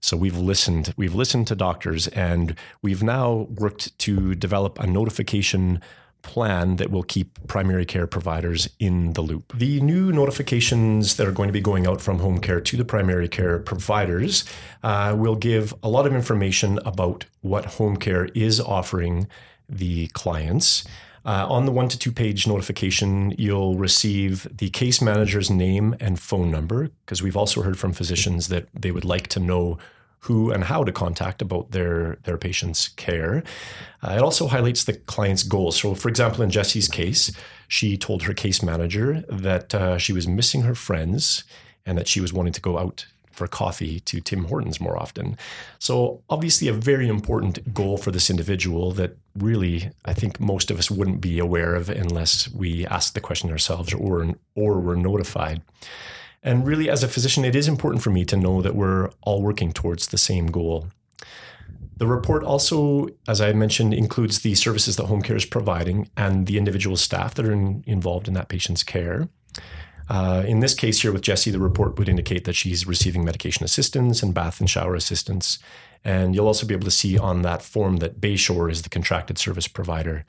So 0.00 0.16
we've 0.16 0.38
listened, 0.38 0.94
we've 0.96 1.14
listened 1.14 1.48
to 1.48 1.56
doctors, 1.56 2.06
and 2.08 2.54
we've 2.82 3.02
now 3.02 3.48
worked 3.50 3.98
to 4.00 4.34
develop 4.34 4.78
a 4.78 4.86
notification 4.86 5.80
plan 6.22 6.76
that 6.76 6.90
will 6.90 7.02
keep 7.02 7.38
primary 7.46 7.86
care 7.86 8.06
providers 8.06 8.68
in 8.78 9.12
the 9.14 9.22
loop. 9.22 9.56
The 9.56 9.80
new 9.80 10.12
notifications 10.12 11.16
that 11.16 11.26
are 11.26 11.32
going 11.32 11.48
to 11.48 11.52
be 11.52 11.60
going 11.60 11.86
out 11.86 12.00
from 12.00 12.18
home 12.18 12.40
care 12.40 12.60
to 12.60 12.76
the 12.76 12.84
primary 12.84 13.28
care 13.28 13.58
providers 13.58 14.44
uh, 14.82 15.14
will 15.16 15.36
give 15.36 15.74
a 15.82 15.88
lot 15.88 16.06
of 16.06 16.14
information 16.14 16.78
about 16.84 17.24
what 17.40 17.64
home 17.64 17.96
care 17.96 18.26
is 18.34 18.60
offering 18.60 19.28
the 19.68 20.08
clients. 20.08 20.84
Uh, 21.24 21.46
on 21.48 21.66
the 21.66 21.72
one 21.72 21.88
to 21.88 21.98
two 21.98 22.12
page 22.12 22.46
notification, 22.46 23.34
you'll 23.36 23.76
receive 23.76 24.46
the 24.56 24.70
case 24.70 25.02
manager's 25.02 25.50
name 25.50 25.96
and 26.00 26.18
phone 26.18 26.50
number, 26.50 26.90
because 27.04 27.22
we've 27.22 27.36
also 27.36 27.62
heard 27.62 27.78
from 27.78 27.92
physicians 27.92 28.48
that 28.48 28.68
they 28.74 28.90
would 28.90 29.04
like 29.04 29.26
to 29.28 29.40
know 29.40 29.78
who 30.20 30.50
and 30.50 30.64
how 30.64 30.82
to 30.82 30.92
contact 30.92 31.40
about 31.40 31.70
their, 31.70 32.18
their 32.24 32.36
patient's 32.36 32.88
care. 32.88 33.42
Uh, 34.02 34.12
it 34.12 34.20
also 34.20 34.48
highlights 34.48 34.84
the 34.84 34.94
client's 34.94 35.44
goals. 35.44 35.80
So, 35.80 35.94
for 35.94 36.08
example, 36.08 36.42
in 36.42 36.50
Jessie's 36.50 36.88
case, 36.88 37.30
she 37.68 37.96
told 37.96 38.22
her 38.22 38.34
case 38.34 38.62
manager 38.62 39.24
that 39.28 39.74
uh, 39.74 39.98
she 39.98 40.12
was 40.12 40.26
missing 40.26 40.62
her 40.62 40.74
friends 40.74 41.44
and 41.86 41.96
that 41.96 42.08
she 42.08 42.20
was 42.20 42.32
wanting 42.32 42.52
to 42.52 42.60
go 42.60 42.78
out 42.78 43.06
for 43.38 43.46
coffee 43.46 44.00
to 44.00 44.20
Tim 44.20 44.44
Hortons 44.44 44.80
more 44.80 45.00
often. 45.00 45.38
So, 45.78 46.22
obviously, 46.28 46.68
a 46.68 46.72
very 46.72 47.08
important 47.08 47.72
goal 47.72 47.96
for 47.96 48.10
this 48.10 48.28
individual 48.28 48.92
that 48.92 49.16
really 49.36 49.90
I 50.04 50.12
think 50.12 50.40
most 50.40 50.70
of 50.70 50.78
us 50.78 50.90
wouldn't 50.90 51.20
be 51.20 51.38
aware 51.38 51.74
of 51.74 51.88
unless 51.88 52.50
we 52.52 52.86
ask 52.86 53.14
the 53.14 53.20
question 53.20 53.50
ourselves 53.50 53.94
or, 53.94 54.34
or 54.54 54.80
were 54.80 54.96
notified. 54.96 55.62
And 56.42 56.66
really, 56.66 56.90
as 56.90 57.02
a 57.02 57.08
physician, 57.08 57.44
it 57.44 57.56
is 57.56 57.68
important 57.68 58.02
for 58.02 58.10
me 58.10 58.24
to 58.26 58.36
know 58.36 58.60
that 58.62 58.74
we're 58.74 59.10
all 59.22 59.42
working 59.42 59.72
towards 59.72 60.08
the 60.08 60.18
same 60.18 60.46
goal. 60.46 60.88
The 61.96 62.06
report 62.06 62.44
also, 62.44 63.08
as 63.26 63.40
I 63.40 63.52
mentioned, 63.52 63.92
includes 63.92 64.40
the 64.40 64.54
services 64.54 64.96
that 64.96 65.06
home 65.06 65.22
care 65.22 65.36
is 65.36 65.44
providing 65.44 66.08
and 66.16 66.46
the 66.46 66.56
individual 66.56 66.96
staff 66.96 67.34
that 67.34 67.46
are 67.46 67.52
in, 67.52 67.82
involved 67.86 68.28
in 68.28 68.34
that 68.34 68.48
patient's 68.48 68.84
care. 68.84 69.28
Uh, 70.08 70.42
in 70.46 70.60
this 70.60 70.74
case 70.74 71.02
here 71.02 71.12
with 71.12 71.22
Jessie, 71.22 71.50
the 71.50 71.58
report 71.58 71.98
would 71.98 72.08
indicate 72.08 72.44
that 72.44 72.54
she's 72.54 72.86
receiving 72.86 73.24
medication 73.24 73.64
assistance 73.64 74.22
and 74.22 74.32
bath 74.32 74.60
and 74.60 74.68
shower 74.68 74.94
assistance. 74.94 75.58
And 76.04 76.34
you'll 76.34 76.46
also 76.46 76.66
be 76.66 76.74
able 76.74 76.86
to 76.86 76.90
see 76.90 77.18
on 77.18 77.42
that 77.42 77.62
form 77.62 77.98
that 77.98 78.20
Bayshore 78.20 78.70
is 78.70 78.82
the 78.82 78.88
contracted 78.88 79.36
service 79.38 79.68
provider. 79.68 80.24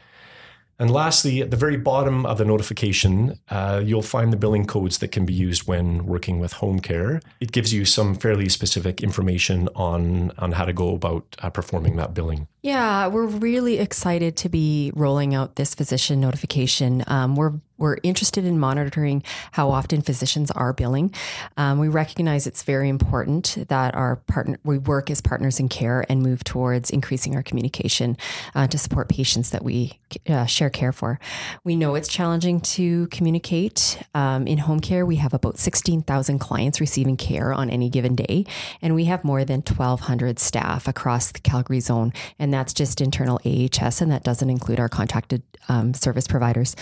And 0.80 0.90
lastly, 0.92 1.42
at 1.42 1.52
the 1.52 1.58
very 1.58 1.76
bottom 1.76 2.26
of 2.26 2.38
the 2.38 2.46
notification, 2.46 3.38
uh, 3.50 3.82
you'll 3.84 4.02
find 4.02 4.32
the 4.32 4.38
billing 4.38 4.66
codes 4.66 5.00
that 5.00 5.10
can 5.12 5.26
be 5.26 5.34
used 5.34 5.68
when 5.68 6.06
working 6.06 6.40
with 6.40 6.54
home 6.54 6.80
care. 6.80 7.22
It 7.42 7.52
gives 7.52 7.74
you 7.74 7.84
some 7.84 8.16
fairly 8.16 8.48
specific 8.48 9.02
information 9.04 9.68
on, 9.76 10.32
on 10.38 10.54
how 10.54 10.64
to 10.64 10.72
go 10.72 10.96
about 10.96 11.36
uh, 11.40 11.50
performing 11.50 11.98
that 11.98 12.14
billing. 12.14 12.48
Yeah, 12.62 13.08
we're 13.08 13.26
really 13.26 13.80
excited 13.80 14.36
to 14.38 14.50
be 14.50 14.92
rolling 14.94 15.34
out 15.34 15.56
this 15.56 15.74
physician 15.76 16.20
notification. 16.20 17.04
Um, 17.08 17.36
we're 17.36 17.54
we're 17.78 17.98
interested 18.04 18.44
in 18.44 18.60
monitoring 18.60 19.24
how 19.54 19.72
often 19.72 20.02
physicians 20.02 20.52
are 20.52 20.74
billing. 20.74 21.14
Um, 21.56 21.80
we 21.80 21.88
recognize 21.88 22.46
it's 22.46 22.64
very 22.64 22.90
important 22.90 23.58
that 23.70 23.96
our 23.96 24.18
partner 24.18 24.60
we 24.66 24.78
work 24.78 25.10
as 25.10 25.22
partners 25.22 25.62
in 25.62 25.70
care 25.70 26.06
and 26.10 26.22
move 26.22 26.44
towards 26.44 26.90
increasing 26.90 27.36
our 27.38 27.42
communication 27.42 28.18
uh, 28.54 28.68
to 28.68 28.78
support 28.78 29.08
patients 29.08 29.52
that 29.52 29.64
we 29.64 29.98
uh, 30.28 30.46
share 30.70 30.80
care 30.80 30.92
for. 30.92 31.20
We 31.64 31.76
know 31.76 31.96
it's 31.96 32.08
challenging 32.08 32.62
to 32.62 33.08
communicate 33.08 34.02
um, 34.14 34.48
in 34.48 34.60
home 34.60 34.80
care. 34.80 35.06
We 35.06 35.18
have 35.18 35.34
about 35.34 35.58
sixteen 35.58 36.02
thousand 36.02 36.40
clients 36.40 36.80
receiving 36.80 37.18
care 37.18 37.54
on 37.54 37.70
any 37.70 37.90
given 37.90 38.16
day, 38.16 38.46
and 38.82 38.96
we 38.96 39.06
have 39.06 39.24
more 39.24 39.46
than 39.46 39.62
twelve 39.62 40.02
hundred 40.02 40.40
staff 40.40 40.88
across 40.88 41.32
the 41.32 41.40
Calgary 41.40 41.80
zone, 41.80 42.14
and 42.38 42.54
that's 42.54 42.74
just 42.74 43.02
internal 43.02 43.40
AHS, 43.46 44.02
and 44.02 44.12
that 44.12 44.24
doesn't 44.24 44.50
include 44.50 44.80
our 44.80 44.90
contracted 44.90 45.42
um, 45.68 45.94
service 45.94 46.28
providers. 46.28 46.76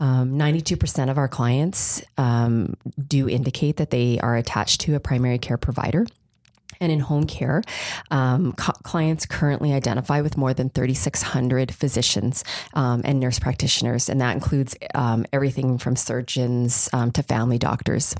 Um, 0.00 0.36
92% 0.36 1.08
of 1.10 1.18
our 1.18 1.28
clients 1.28 2.02
um, 2.18 2.74
do 3.06 3.28
indicate 3.28 3.76
that 3.76 3.90
they 3.90 4.18
are 4.20 4.36
attached 4.36 4.80
to 4.82 4.96
a 4.96 5.00
primary 5.00 5.38
care 5.38 5.56
provider. 5.56 6.04
And 6.84 6.92
in 6.92 7.00
home 7.00 7.24
care, 7.24 7.62
um, 8.10 8.52
co- 8.52 8.74
clients 8.82 9.24
currently 9.24 9.72
identify 9.72 10.20
with 10.20 10.36
more 10.36 10.52
than 10.52 10.68
3,600 10.68 11.72
physicians 11.72 12.44
um, 12.74 13.00
and 13.06 13.18
nurse 13.18 13.38
practitioners, 13.38 14.10
and 14.10 14.20
that 14.20 14.34
includes 14.34 14.76
um, 14.94 15.24
everything 15.32 15.78
from 15.78 15.96
surgeons 15.96 16.90
um, 16.92 17.10
to 17.12 17.22
family 17.22 17.56
doctors. 17.56 18.14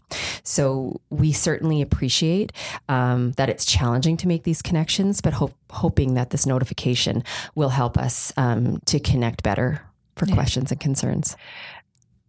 So 0.44 0.98
we 1.10 1.32
certainly 1.32 1.82
appreciate 1.82 2.52
um, 2.88 3.32
that 3.32 3.50
it's 3.50 3.66
challenging 3.66 4.16
to 4.16 4.28
make 4.28 4.44
these 4.44 4.62
connections, 4.62 5.20
but 5.20 5.34
hope, 5.34 5.52
hoping 5.70 6.14
that 6.14 6.30
this 6.30 6.46
notification 6.46 7.22
will 7.54 7.68
help 7.68 7.98
us 7.98 8.32
um, 8.38 8.80
to 8.86 8.98
connect 8.98 9.42
better 9.42 9.82
for 10.16 10.26
yeah. 10.26 10.34
questions 10.34 10.70
and 10.70 10.80
concerns. 10.80 11.36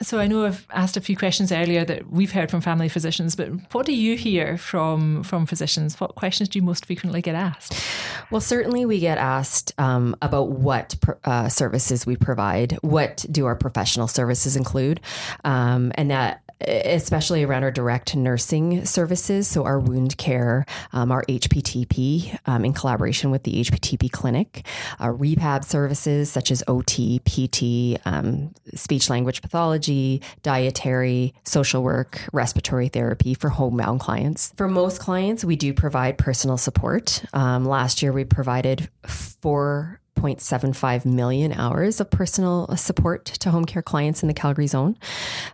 So 0.01 0.19
I 0.19 0.27
know 0.27 0.45
I've 0.45 0.67
asked 0.71 0.97
a 0.97 1.01
few 1.01 1.15
questions 1.15 1.53
earlier 1.53 1.85
that 1.85 2.11
we've 2.11 2.31
heard 2.31 2.51
from 2.51 2.59
family 2.59 2.89
physicians, 2.89 3.35
but 3.35 3.49
what 3.73 3.85
do 3.85 3.93
you 3.93 4.17
hear 4.17 4.57
from 4.57 5.23
from 5.23 5.45
physicians? 5.45 5.99
What 6.01 6.15
questions 6.15 6.49
do 6.49 6.59
you 6.59 6.63
most 6.63 6.85
frequently 6.85 7.21
get 7.21 7.33
asked? 7.33 7.81
Well, 8.29 8.41
certainly 8.41 8.85
we 8.85 8.99
get 8.99 9.17
asked 9.17 9.73
um, 9.77 10.15
about 10.21 10.49
what 10.49 10.95
uh, 11.23 11.47
services 11.47 12.05
we 12.05 12.17
provide. 12.17 12.73
What 12.81 13.25
do 13.31 13.45
our 13.45 13.55
professional 13.55 14.09
services 14.09 14.57
include? 14.57 14.99
Um, 15.45 15.93
and 15.95 16.11
that 16.11 16.41
especially 16.62 17.43
around 17.43 17.63
our 17.63 17.71
direct 17.71 18.15
nursing 18.15 18.85
services. 18.85 19.47
So, 19.47 19.65
our 19.65 19.79
wound 19.79 20.17
care, 20.17 20.65
um, 20.93 21.12
our 21.12 21.24
HPTP 21.24 22.38
um, 22.45 22.65
in 22.65 22.74
collaboration 22.74 23.31
with 23.31 23.43
the 23.43 23.62
HPTP 23.62 24.12
clinic, 24.12 24.65
our 25.00 25.13
rehab 25.13 25.63
services 25.63 26.31
such 26.31 26.51
as 26.51 26.63
OT, 26.67 27.19
PT, 27.19 28.00
um, 28.05 28.53
speech 28.74 29.09
language 29.09 29.41
pathology, 29.41 30.21
dietary, 30.43 31.33
social 31.43 31.83
work, 31.83 32.21
respiratory 32.31 32.88
therapy 32.88 33.33
for 33.33 33.50
homebound 33.50 34.00
clients. 34.00 34.53
For 34.55 34.67
most 34.67 35.00
clients, 35.00 35.43
we 35.43 35.55
do 35.55 35.74
provide 35.74 36.17
personal 36.17 36.57
support. 36.57 37.24
Um, 37.33 37.65
last 37.65 38.01
year, 38.01 38.12
we 38.12 38.24
provided 38.24 38.89
four 39.05 40.00
1.75 40.15 41.05
million 41.05 41.53
hours 41.53 42.00
of 42.00 42.10
personal 42.10 42.75
support 42.75 43.25
to 43.25 43.51
home 43.51 43.65
care 43.65 43.81
clients 43.81 44.24
in 44.24 44.27
the 44.27 44.34
Calgary 44.34 44.67
zone. 44.67 44.98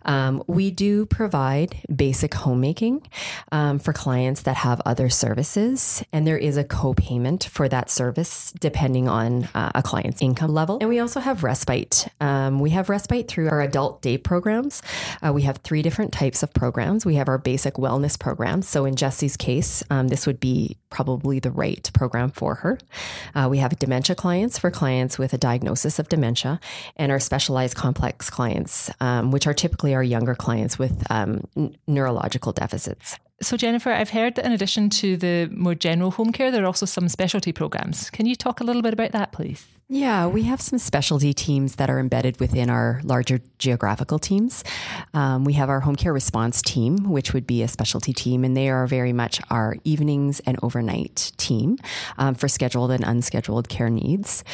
Um, 0.06 0.44
we 0.48 0.72
do 0.72 1.06
provide 1.06 1.82
basic 1.94 2.34
homemaking 2.34 3.08
um, 3.52 3.80
for 3.80 3.94
clients 3.94 4.44
that 4.44 4.58
have 4.58 4.82
other 4.86 5.10
services, 5.10 6.04
and 6.14 6.26
there 6.26 6.38
is 6.38 6.58
a 6.58 6.64
co 6.64 6.94
payment 6.94 7.46
for 7.46 7.68
that 7.70 7.90
service 7.90 8.54
depending 8.60 9.08
on 9.08 9.50
uh, 9.56 9.72
a 9.76 9.84
client's 9.84 10.22
income 10.22 10.54
level. 10.54 10.78
And 10.80 10.90
we 10.90 11.00
also 11.00 11.20
have 11.20 11.44
respite. 11.44 12.08
Um, 12.20 12.60
we 12.60 12.70
have 12.72 12.90
respite 12.90 13.28
through 13.28 13.50
our 13.50 13.62
adult 13.62 14.02
day 14.02 14.18
programs. 14.18 14.82
Uh, 15.26 15.34
we 15.34 15.44
have 15.44 15.58
three 15.58 15.82
different 15.82 16.14
types 16.14 16.44
of 16.44 16.54
programs. 16.54 17.06
We 17.06 17.16
have 17.16 17.28
our 17.28 17.38
basic 17.38 17.76
wellness 17.76 18.20
program. 18.20 18.62
So, 18.62 18.86
in 18.86 18.96
Jessie's 18.96 19.38
case, 19.38 19.84
um, 19.90 20.08
this 20.08 20.28
would 20.28 20.40
be 20.40 20.78
probably 20.92 21.40
the 21.40 21.50
right 21.50 21.90
program 21.94 22.30
for 22.30 22.56
her. 22.56 22.78
Uh, 23.34 23.48
we 23.50 23.58
have 23.58 23.78
dementia 23.80 24.16
clients 24.16 24.60
for 24.60 24.70
clients 24.70 25.18
with 25.18 25.34
a 25.34 25.38
diagnosis 25.38 25.98
of 25.98 26.08
dementia 26.10 26.60
and 26.98 27.12
our 27.12 27.20
specialized 27.20 27.76
complex 27.76 28.30
clients, 28.30 28.92
um, 29.00 29.32
which 29.32 29.48
are 29.48 29.54
typically 29.54 29.96
our 29.96 30.04
younger 30.04 30.36
clients 30.36 30.78
with 30.78 31.04
um, 31.10 31.48
n- 31.58 31.76
neurological 31.88 32.52
deficits. 32.52 33.18
So, 33.42 33.58
Jennifer, 33.58 33.92
I've 33.92 34.12
heard 34.12 34.36
that 34.36 34.46
in 34.46 34.52
addition 34.52 34.92
to 34.92 35.18
the 35.18 35.50
more 35.52 35.74
general 35.74 36.12
home 36.12 36.32
care, 36.32 36.52
there 36.52 36.62
are 36.62 36.68
also 36.68 36.86
some 36.86 37.10
specialty 37.10 37.52
programs. 37.52 38.12
Can 38.12 38.28
you 38.28 38.36
talk 38.36 38.60
a 38.60 38.64
little 38.64 38.84
bit 38.84 38.94
about 38.94 39.14
that, 39.14 39.32
please? 39.32 39.66
Yeah, 39.94 40.28
we 40.28 40.44
have 40.44 40.62
some 40.62 40.80
specialty 40.80 41.34
teams 41.34 41.76
that 41.76 41.90
are 41.90 42.00
embedded 42.00 42.40
within 42.40 42.70
our 42.70 43.02
larger 43.04 43.42
geographical 43.60 44.20
teams. 44.20 44.64
Um, 45.14 45.44
we 45.44 45.52
have 45.56 45.70
our 45.70 45.82
home 45.82 45.98
care 45.98 46.14
response 46.14 46.62
team, 46.62 47.10
which 47.10 47.34
would 47.34 47.46
be 47.46 47.62
a 47.62 47.68
specialty 47.68 48.14
team, 48.14 48.46
and 48.46 48.56
they 48.56 48.70
are 48.70 48.88
very 48.88 49.12
much 49.12 49.42
our 49.50 49.76
evenings 49.84 50.40
and 50.46 50.58
overnight 50.64 51.34
team 51.36 51.78
um, 52.18 52.36
for 52.36 52.48
scheduled 52.48 52.90
and 52.90 53.04
unscheduled 53.04 53.68
care 53.68 53.90
needs. 53.90 54.46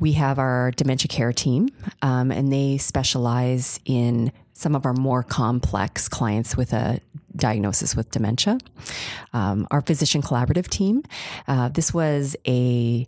We 0.00 0.12
have 0.12 0.38
our 0.38 0.70
dementia 0.70 1.08
care 1.08 1.34
team, 1.34 1.68
um, 2.00 2.30
and 2.30 2.50
they 2.50 2.78
specialize 2.78 3.78
in 3.84 4.32
some 4.54 4.74
of 4.74 4.86
our 4.86 4.94
more 4.94 5.22
complex 5.22 6.08
clients 6.08 6.56
with 6.56 6.72
a 6.72 7.00
diagnosis 7.36 7.94
with 7.94 8.10
dementia. 8.12 8.56
Um, 9.34 9.68
our 9.70 9.82
physician 9.82 10.22
collaborative 10.22 10.68
team, 10.68 11.02
uh, 11.46 11.68
this 11.68 11.92
was 11.92 12.34
a 12.48 13.04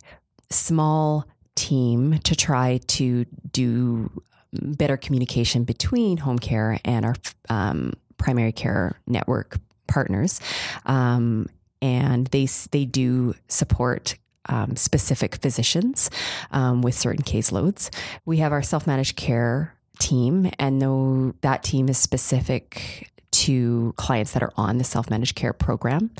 small 0.51 1.25
team 1.59 2.19
to 2.19 2.35
try 2.35 2.79
to 2.87 3.25
do 3.51 4.09
better 4.53 4.95
communication 4.95 5.65
between 5.65 6.17
home 6.17 6.39
care 6.39 6.79
and 6.85 7.05
our 7.05 7.15
um, 7.49 7.93
primary 8.17 8.53
care 8.53 8.99
network 9.05 9.57
partners. 9.85 10.39
Um, 10.85 11.47
and 11.81 12.27
they, 12.27 12.47
they 12.71 12.85
do 12.85 13.35
support 13.49 14.15
um, 14.47 14.75
specific 14.77 15.35
physicians 15.35 16.09
um, 16.51 16.81
with 16.81 16.95
certain 16.95 17.23
caseloads. 17.23 17.93
We 18.25 18.37
have 18.37 18.53
our 18.53 18.63
self 18.63 18.87
managed 18.87 19.17
care 19.17 19.75
team, 19.99 20.49
and 20.57 20.81
though 20.81 21.35
that 21.41 21.61
team 21.61 21.89
is 21.89 21.97
specific 21.97 23.08
to 23.39 23.93
clients 23.95 24.33
that 24.33 24.43
are 24.43 24.51
on 24.57 24.77
the 24.77 24.83
self 24.83 25.09
managed 25.09 25.35
care 25.35 25.53
program. 25.53 26.11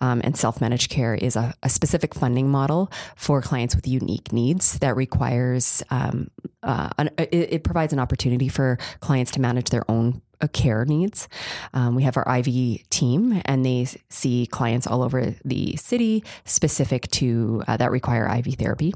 Um, 0.00 0.20
and 0.24 0.36
self 0.36 0.60
managed 0.60 0.90
care 0.90 1.14
is 1.14 1.36
a, 1.36 1.54
a, 1.62 1.68
specific 1.68 2.14
funding 2.14 2.50
model 2.50 2.90
for 3.16 3.40
clients 3.40 3.74
with 3.74 3.86
unique 3.86 4.32
needs 4.32 4.78
that 4.80 4.96
requires, 4.96 5.82
um, 5.90 6.28
uh, 6.62 6.90
an, 6.98 7.10
it, 7.18 7.34
it, 7.34 7.64
provides 7.64 7.92
an 7.92 7.98
opportunity 7.98 8.48
for 8.48 8.78
clients 9.00 9.30
to 9.32 9.40
manage 9.40 9.70
their 9.70 9.90
own 9.90 10.20
uh, 10.40 10.48
care 10.48 10.84
needs. 10.84 11.28
Um, 11.72 11.94
we 11.94 12.02
have 12.02 12.16
our 12.16 12.38
IV 12.38 12.88
team, 12.90 13.40
and 13.46 13.64
they 13.64 13.86
see 14.10 14.46
clients 14.46 14.86
all 14.86 15.02
over 15.02 15.34
the 15.44 15.76
city 15.76 16.24
specific 16.44 17.08
to 17.12 17.62
uh, 17.66 17.76
that 17.76 17.90
require 17.90 18.26
IV 18.38 18.54
therapy. 18.54 18.92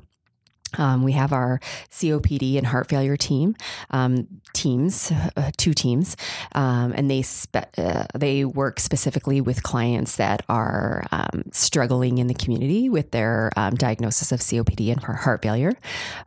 Um, 0.78 1.02
we 1.02 1.12
have 1.12 1.33
our 1.33 1.61
COPD 1.90 2.56
and 2.56 2.66
heart 2.66 2.88
failure 2.88 3.16
team, 3.16 3.56
um, 3.90 4.26
teams, 4.52 5.12
uh, 5.37 5.50
two 5.56 5.74
teams, 5.74 6.16
um, 6.52 6.92
and 6.94 7.11
they 7.11 7.22
spe- 7.22 7.78
uh, 7.78 8.04
they 8.14 8.44
work 8.44 8.80
specifically 8.80 9.40
with 9.40 9.62
clients 9.62 10.16
that 10.16 10.42
are 10.48 11.04
um, 11.12 11.44
struggling 11.52 12.18
in 12.18 12.26
the 12.26 12.35
community 12.35 12.88
with 12.88 13.11
their 13.11 13.50
um, 13.56 13.74
diagnosis 13.74 14.33
of 14.33 14.40
COPD 14.40 14.92
and 14.92 15.02
heart 15.02 15.42
failure. 15.42 15.72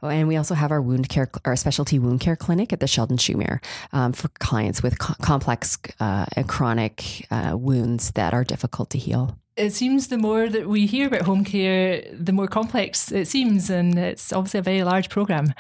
And 0.02 0.28
we 0.28 0.36
also 0.36 0.56
have 0.56 0.72
our 0.72 0.82
wound 0.82 1.10
care, 1.10 1.30
our 1.46 1.56
specialty 1.56 2.00
wound 2.00 2.20
care 2.20 2.36
clinic 2.36 2.74
at 2.74 2.80
the 2.80 2.88
Sheldon 2.88 3.18
Chumir 3.18 3.64
um, 3.92 4.14
for 4.14 4.28
clients 4.40 4.84
with 4.84 5.00
co- 5.00 5.16
complex 5.22 5.78
uh, 6.00 6.26
and 6.36 6.48
chronic 6.48 7.26
uh, 7.32 7.56
wounds 7.58 8.12
that 8.12 8.34
are 8.34 8.44
difficult 8.44 8.90
to 8.92 8.98
heal 8.98 9.38
it 9.56 9.72
seems 9.72 10.08
the 10.08 10.18
more 10.18 10.50
that 10.50 10.68
we 10.68 10.86
hear 10.86 11.08
about 11.08 11.24
home 11.24 11.44
care, 11.44 12.04
the 12.12 12.32
more 12.32 12.48
complex 12.48 13.12
it 13.12 13.28
seems, 13.28 13.70
and 13.70 13.98
it's 13.98 14.34
obviously 14.34 14.60
a 14.60 14.64
very 14.64 14.84
large 14.84 15.10
program. 15.10 15.54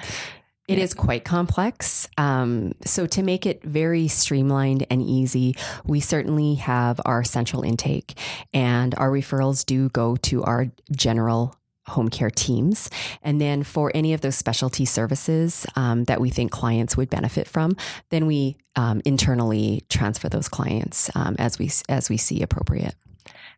It 0.68 0.80
is 0.80 0.94
quite 0.94 1.26
complex. 1.26 2.08
Um, 2.18 2.74
so, 2.86 3.06
to 3.08 3.22
make 3.22 3.46
it 3.46 3.64
very 3.64 4.08
streamlined 4.08 4.86
and 4.90 5.02
easy, 5.02 5.56
we 5.84 6.00
certainly 6.00 6.56
have 6.56 7.02
our 7.06 7.24
central 7.24 7.64
intake, 7.64 8.18
and 8.54 8.96
our 8.96 9.10
referrals 9.10 9.66
do 9.66 9.90
go 9.90 10.16
to 10.18 10.44
our 10.44 10.68
general 10.92 11.56
home 11.88 12.08
care 12.08 12.32
teams. 12.32 12.90
And 13.24 13.42
then 13.42 13.64
for 13.64 13.92
any 13.94 14.14
of 14.14 14.22
those 14.22 14.36
specialty 14.38 14.86
services 14.86 15.66
um, 15.76 16.06
that 16.06 16.22
we 16.22 16.30
think 16.30 16.52
clients 16.52 16.96
would 16.96 17.10
benefit 17.10 17.46
from, 17.46 17.76
then 18.10 18.26
we 18.26 18.56
um, 18.78 19.02
internally 19.04 19.84
transfer 19.90 20.30
those 20.30 20.48
clients 20.48 21.12
um, 21.14 21.36
as 21.38 21.60
we 21.60 21.70
as 21.90 22.10
we 22.10 22.16
see 22.16 22.42
appropriate. 22.42 22.96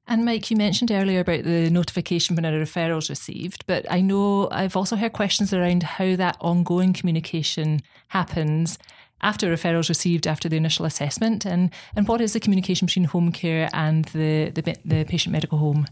And 0.07 0.23
Mike, 0.23 0.51
you 0.51 0.57
mentioned 0.57 0.91
earlier 0.91 1.21
about 1.21 1.43
the 1.43 1.69
notification 1.69 2.35
when 2.35 2.45
a 2.45 2.51
referral 2.51 2.99
is 2.99 3.09
received, 3.09 3.65
but 3.65 3.85
I 3.89 4.01
know 4.01 4.47
I've 4.51 4.75
also 4.75 4.95
heard 4.95 5.13
questions 5.13 5.51
around 5.51 5.81
how 5.83 6.15
that 6.15 6.37
ongoing 6.39 6.93
communication 6.93 7.81
happens 8.09 8.77
after 9.21 9.51
referrals 9.51 9.89
received 9.89 10.27
after 10.27 10.47
the 10.47 10.57
initial 10.57 10.85
assessment, 10.85 11.45
and 11.45 11.71
and 11.95 12.07
what 12.07 12.21
is 12.21 12.33
the 12.33 12.39
communication 12.39 12.85
between 12.85 13.05
home 13.05 13.31
care 13.31 13.69
and 13.73 14.05
the 14.05 14.51
the, 14.51 14.75
the 14.85 15.05
patient 15.05 15.33
medical 15.33 15.57
home? 15.57 15.87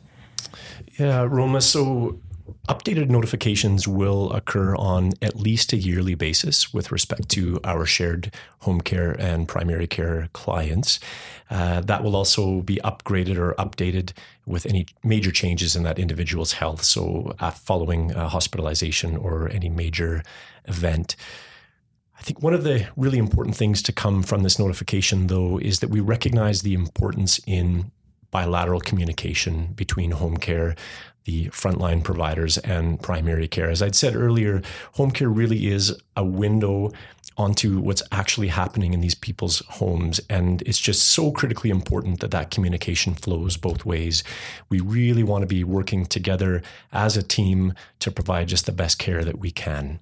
Yeah, 1.00 1.24
Roma. 1.24 1.62
So 1.62 2.20
Updated 2.68 3.10
notifications 3.10 3.88
will 3.88 4.32
occur 4.34 4.76
on 4.76 5.14
at 5.22 5.38
least 5.38 5.72
a 5.72 5.78
yearly 5.78 6.16
basis 6.16 6.74
with 6.74 6.92
respect 6.92 7.30
to 7.30 7.60
our 7.64 7.86
shared 7.86 8.34
home 8.60 8.82
care 8.82 9.12
and 9.12 9.48
primary 9.48 9.88
care 9.88 10.28
clients. 10.34 11.00
Uh, 11.50 11.80
that 11.82 12.04
will 12.04 12.16
also 12.16 12.62
be 12.62 12.82
upgraded 12.84 13.38
or 13.38 13.54
updated 13.54 14.12
with 14.46 14.66
any 14.66 14.86
major 15.04 15.32
changes 15.32 15.76
in 15.76 15.84
that 15.84 16.00
individual's 16.00 16.54
health. 16.54 16.84
So, 16.84 17.34
uh, 17.40 17.52
following 17.52 18.10
hospitalization 18.10 19.16
or 19.16 19.50
any 19.50 19.70
major 19.70 20.24
event. 20.66 21.16
I 22.20 22.24
think 22.24 22.42
one 22.42 22.54
of 22.54 22.64
the 22.64 22.88
really 22.96 23.18
important 23.18 23.56
things 23.56 23.82
to 23.84 23.92
come 23.92 24.24
from 24.24 24.44
this 24.44 24.60
notification, 24.60 25.28
though, 25.28 25.58
is 25.58 25.80
that 25.80 25.90
we 25.90 26.00
recognize 26.00 26.62
the 26.62 26.74
importance 26.74 27.40
in 27.46 27.92
bilateral 28.32 28.80
communication 28.80 29.74
between 29.76 30.12
home 30.12 30.38
care, 30.38 30.76
the 31.26 31.48
frontline 31.48 32.04
providers, 32.04 32.58
and 32.60 33.02
primary 33.02 33.48
care. 33.48 33.70
As 33.70 33.82
I'd 33.82 33.96
said 33.96 34.16
earlier, 34.16 34.62
home 34.94 35.12
care 35.12 35.30
really 35.30 35.68
is 35.68 35.96
a 36.16 36.26
window 36.26 36.92
onto 37.38 37.80
what's 37.80 38.04
actually 38.12 38.50
happening 38.50 38.94
in 38.94 39.02
these 39.02 39.16
people's 39.16 39.60
homes. 39.70 40.20
And 40.30 40.62
it's 40.64 40.80
just 40.80 41.04
so 41.04 41.32
critically 41.32 41.70
important 41.70 42.20
that 42.20 42.32
that 42.32 42.52
communication 42.52 43.16
flows 43.16 43.58
both 43.58 43.86
ways. 43.86 44.24
We 44.70 44.80
really 44.80 45.24
want 45.24 45.42
to 45.42 45.48
be 45.48 45.64
working 45.64 46.06
together 46.06 46.62
as 46.92 47.18
a 47.18 47.24
team 47.24 47.74
to 48.00 48.12
provide 48.12 48.50
just 48.50 48.66
the 48.66 48.72
best 48.72 49.00
care 49.00 49.24
that 49.24 49.40
we 49.40 49.52
can. 49.52 50.00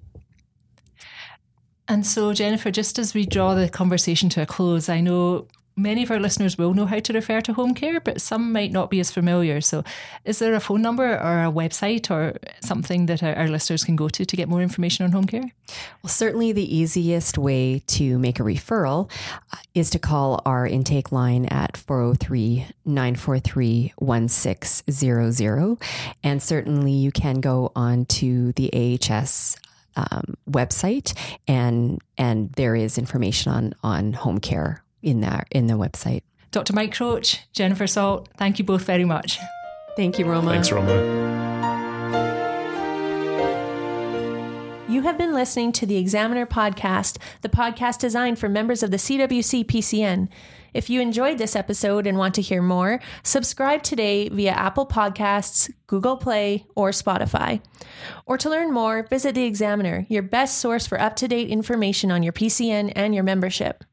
And 1.88 2.06
so, 2.06 2.32
Jennifer, 2.32 2.70
just 2.70 2.98
as 2.98 3.12
we 3.12 3.26
draw 3.26 3.54
the 3.54 3.68
conversation 3.68 4.28
to 4.30 4.42
a 4.42 4.46
close, 4.46 4.88
I 4.88 5.00
know 5.00 5.48
many 5.76 6.02
of 6.02 6.10
our 6.10 6.18
listeners 6.18 6.58
will 6.58 6.74
know 6.74 6.86
how 6.86 7.00
to 7.00 7.12
refer 7.12 7.40
to 7.42 7.52
home 7.54 7.74
care, 7.74 8.00
but 8.00 8.20
some 8.20 8.52
might 8.52 8.72
not 8.72 8.90
be 8.90 9.00
as 9.00 9.10
familiar. 9.10 9.60
So, 9.60 9.84
is 10.24 10.38
there 10.38 10.54
a 10.54 10.60
phone 10.60 10.82
number 10.82 11.04
or 11.04 11.44
a 11.44 11.52
website 11.52 12.10
or 12.10 12.36
something 12.62 13.06
that 13.06 13.22
our, 13.22 13.34
our 13.34 13.48
listeners 13.48 13.84
can 13.84 13.96
go 13.96 14.08
to 14.08 14.24
to 14.24 14.36
get 14.36 14.48
more 14.48 14.62
information 14.62 15.04
on 15.04 15.12
home 15.12 15.26
care? 15.26 15.50
Well, 16.02 16.10
certainly 16.10 16.52
the 16.52 16.76
easiest 16.76 17.38
way 17.38 17.82
to 17.88 18.18
make 18.18 18.40
a 18.40 18.42
referral 18.42 19.10
uh, 19.52 19.56
is 19.74 19.90
to 19.90 19.98
call 19.98 20.42
our 20.44 20.66
intake 20.66 21.12
line 21.12 21.46
at 21.46 21.76
403 21.76 22.66
943 22.84 23.92
1600. 23.96 25.78
And 26.22 26.42
certainly 26.42 26.92
you 26.92 27.12
can 27.12 27.40
go 27.40 27.72
on 27.74 28.04
to 28.06 28.52
the 28.52 28.98
AHS 29.00 29.56
um, 29.96 30.36
website 30.50 31.14
and 31.46 32.00
and 32.16 32.50
there 32.52 32.74
is 32.74 32.98
information 32.98 33.52
on 33.52 33.74
on 33.82 34.12
home 34.14 34.38
care 34.38 34.82
in 35.02 35.20
that 35.20 35.48
in 35.50 35.66
the 35.66 35.74
website. 35.74 36.22
Dr. 36.50 36.72
Mike 36.74 36.94
Croach, 36.94 37.40
Jennifer 37.52 37.86
Salt, 37.86 38.28
thank 38.36 38.58
you 38.58 38.64
both 38.64 38.84
very 38.84 39.04
much. 39.04 39.38
Thank 39.96 40.18
you, 40.18 40.26
Roma. 40.26 40.50
Thanks, 40.52 40.70
Roma. 40.70 41.32
You 44.88 45.00
have 45.02 45.16
been 45.16 45.32
listening 45.32 45.72
to 45.72 45.86
the 45.86 45.96
Examiner 45.96 46.44
Podcast, 46.44 47.16
the 47.40 47.48
podcast 47.48 47.98
designed 47.98 48.38
for 48.38 48.50
members 48.50 48.82
of 48.82 48.90
the 48.90 48.98
CWC 48.98 49.64
PCN. 49.64 50.28
If 50.74 50.90
you 50.90 51.00
enjoyed 51.00 51.38
this 51.38 51.56
episode 51.56 52.06
and 52.06 52.18
want 52.18 52.34
to 52.34 52.42
hear 52.42 52.60
more, 52.60 53.00
subscribe 53.22 53.82
today 53.82 54.28
via 54.28 54.52
Apple 54.52 54.86
Podcasts, 54.86 55.72
Google 55.86 56.18
Play, 56.18 56.66
or 56.74 56.90
Spotify. 56.90 57.62
Or 58.26 58.36
to 58.36 58.50
learn 58.50 58.72
more, 58.72 59.06
visit 59.08 59.34
The 59.34 59.44
Examiner, 59.44 60.04
your 60.10 60.22
best 60.22 60.58
source 60.58 60.86
for 60.86 61.00
up 61.00 61.16
to 61.16 61.28
date 61.28 61.48
information 61.48 62.10
on 62.10 62.22
your 62.22 62.34
PCN 62.34 62.92
and 62.94 63.14
your 63.14 63.24
membership. 63.24 63.84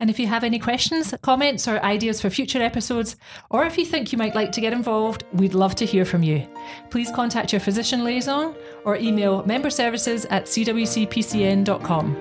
And 0.00 0.10
if 0.10 0.18
you 0.18 0.26
have 0.26 0.44
any 0.44 0.58
questions, 0.58 1.14
comments, 1.22 1.66
or 1.68 1.82
ideas 1.84 2.20
for 2.20 2.30
future 2.30 2.62
episodes, 2.62 3.16
or 3.50 3.64
if 3.64 3.78
you 3.78 3.84
think 3.84 4.12
you 4.12 4.18
might 4.18 4.34
like 4.34 4.52
to 4.52 4.60
get 4.60 4.72
involved, 4.72 5.24
we'd 5.32 5.54
love 5.54 5.74
to 5.76 5.86
hear 5.86 6.04
from 6.04 6.22
you. 6.22 6.46
Please 6.90 7.10
contact 7.10 7.52
your 7.52 7.60
physician 7.60 8.04
liaison 8.04 8.54
or 8.84 8.96
email 8.96 9.42
memberservices 9.44 10.26
at 10.30 10.44
cwcpcn.com. 10.46 12.14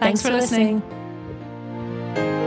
Thanks 0.00 0.22
for, 0.22 0.32
listening. 0.32 0.82
listening. 2.14 2.41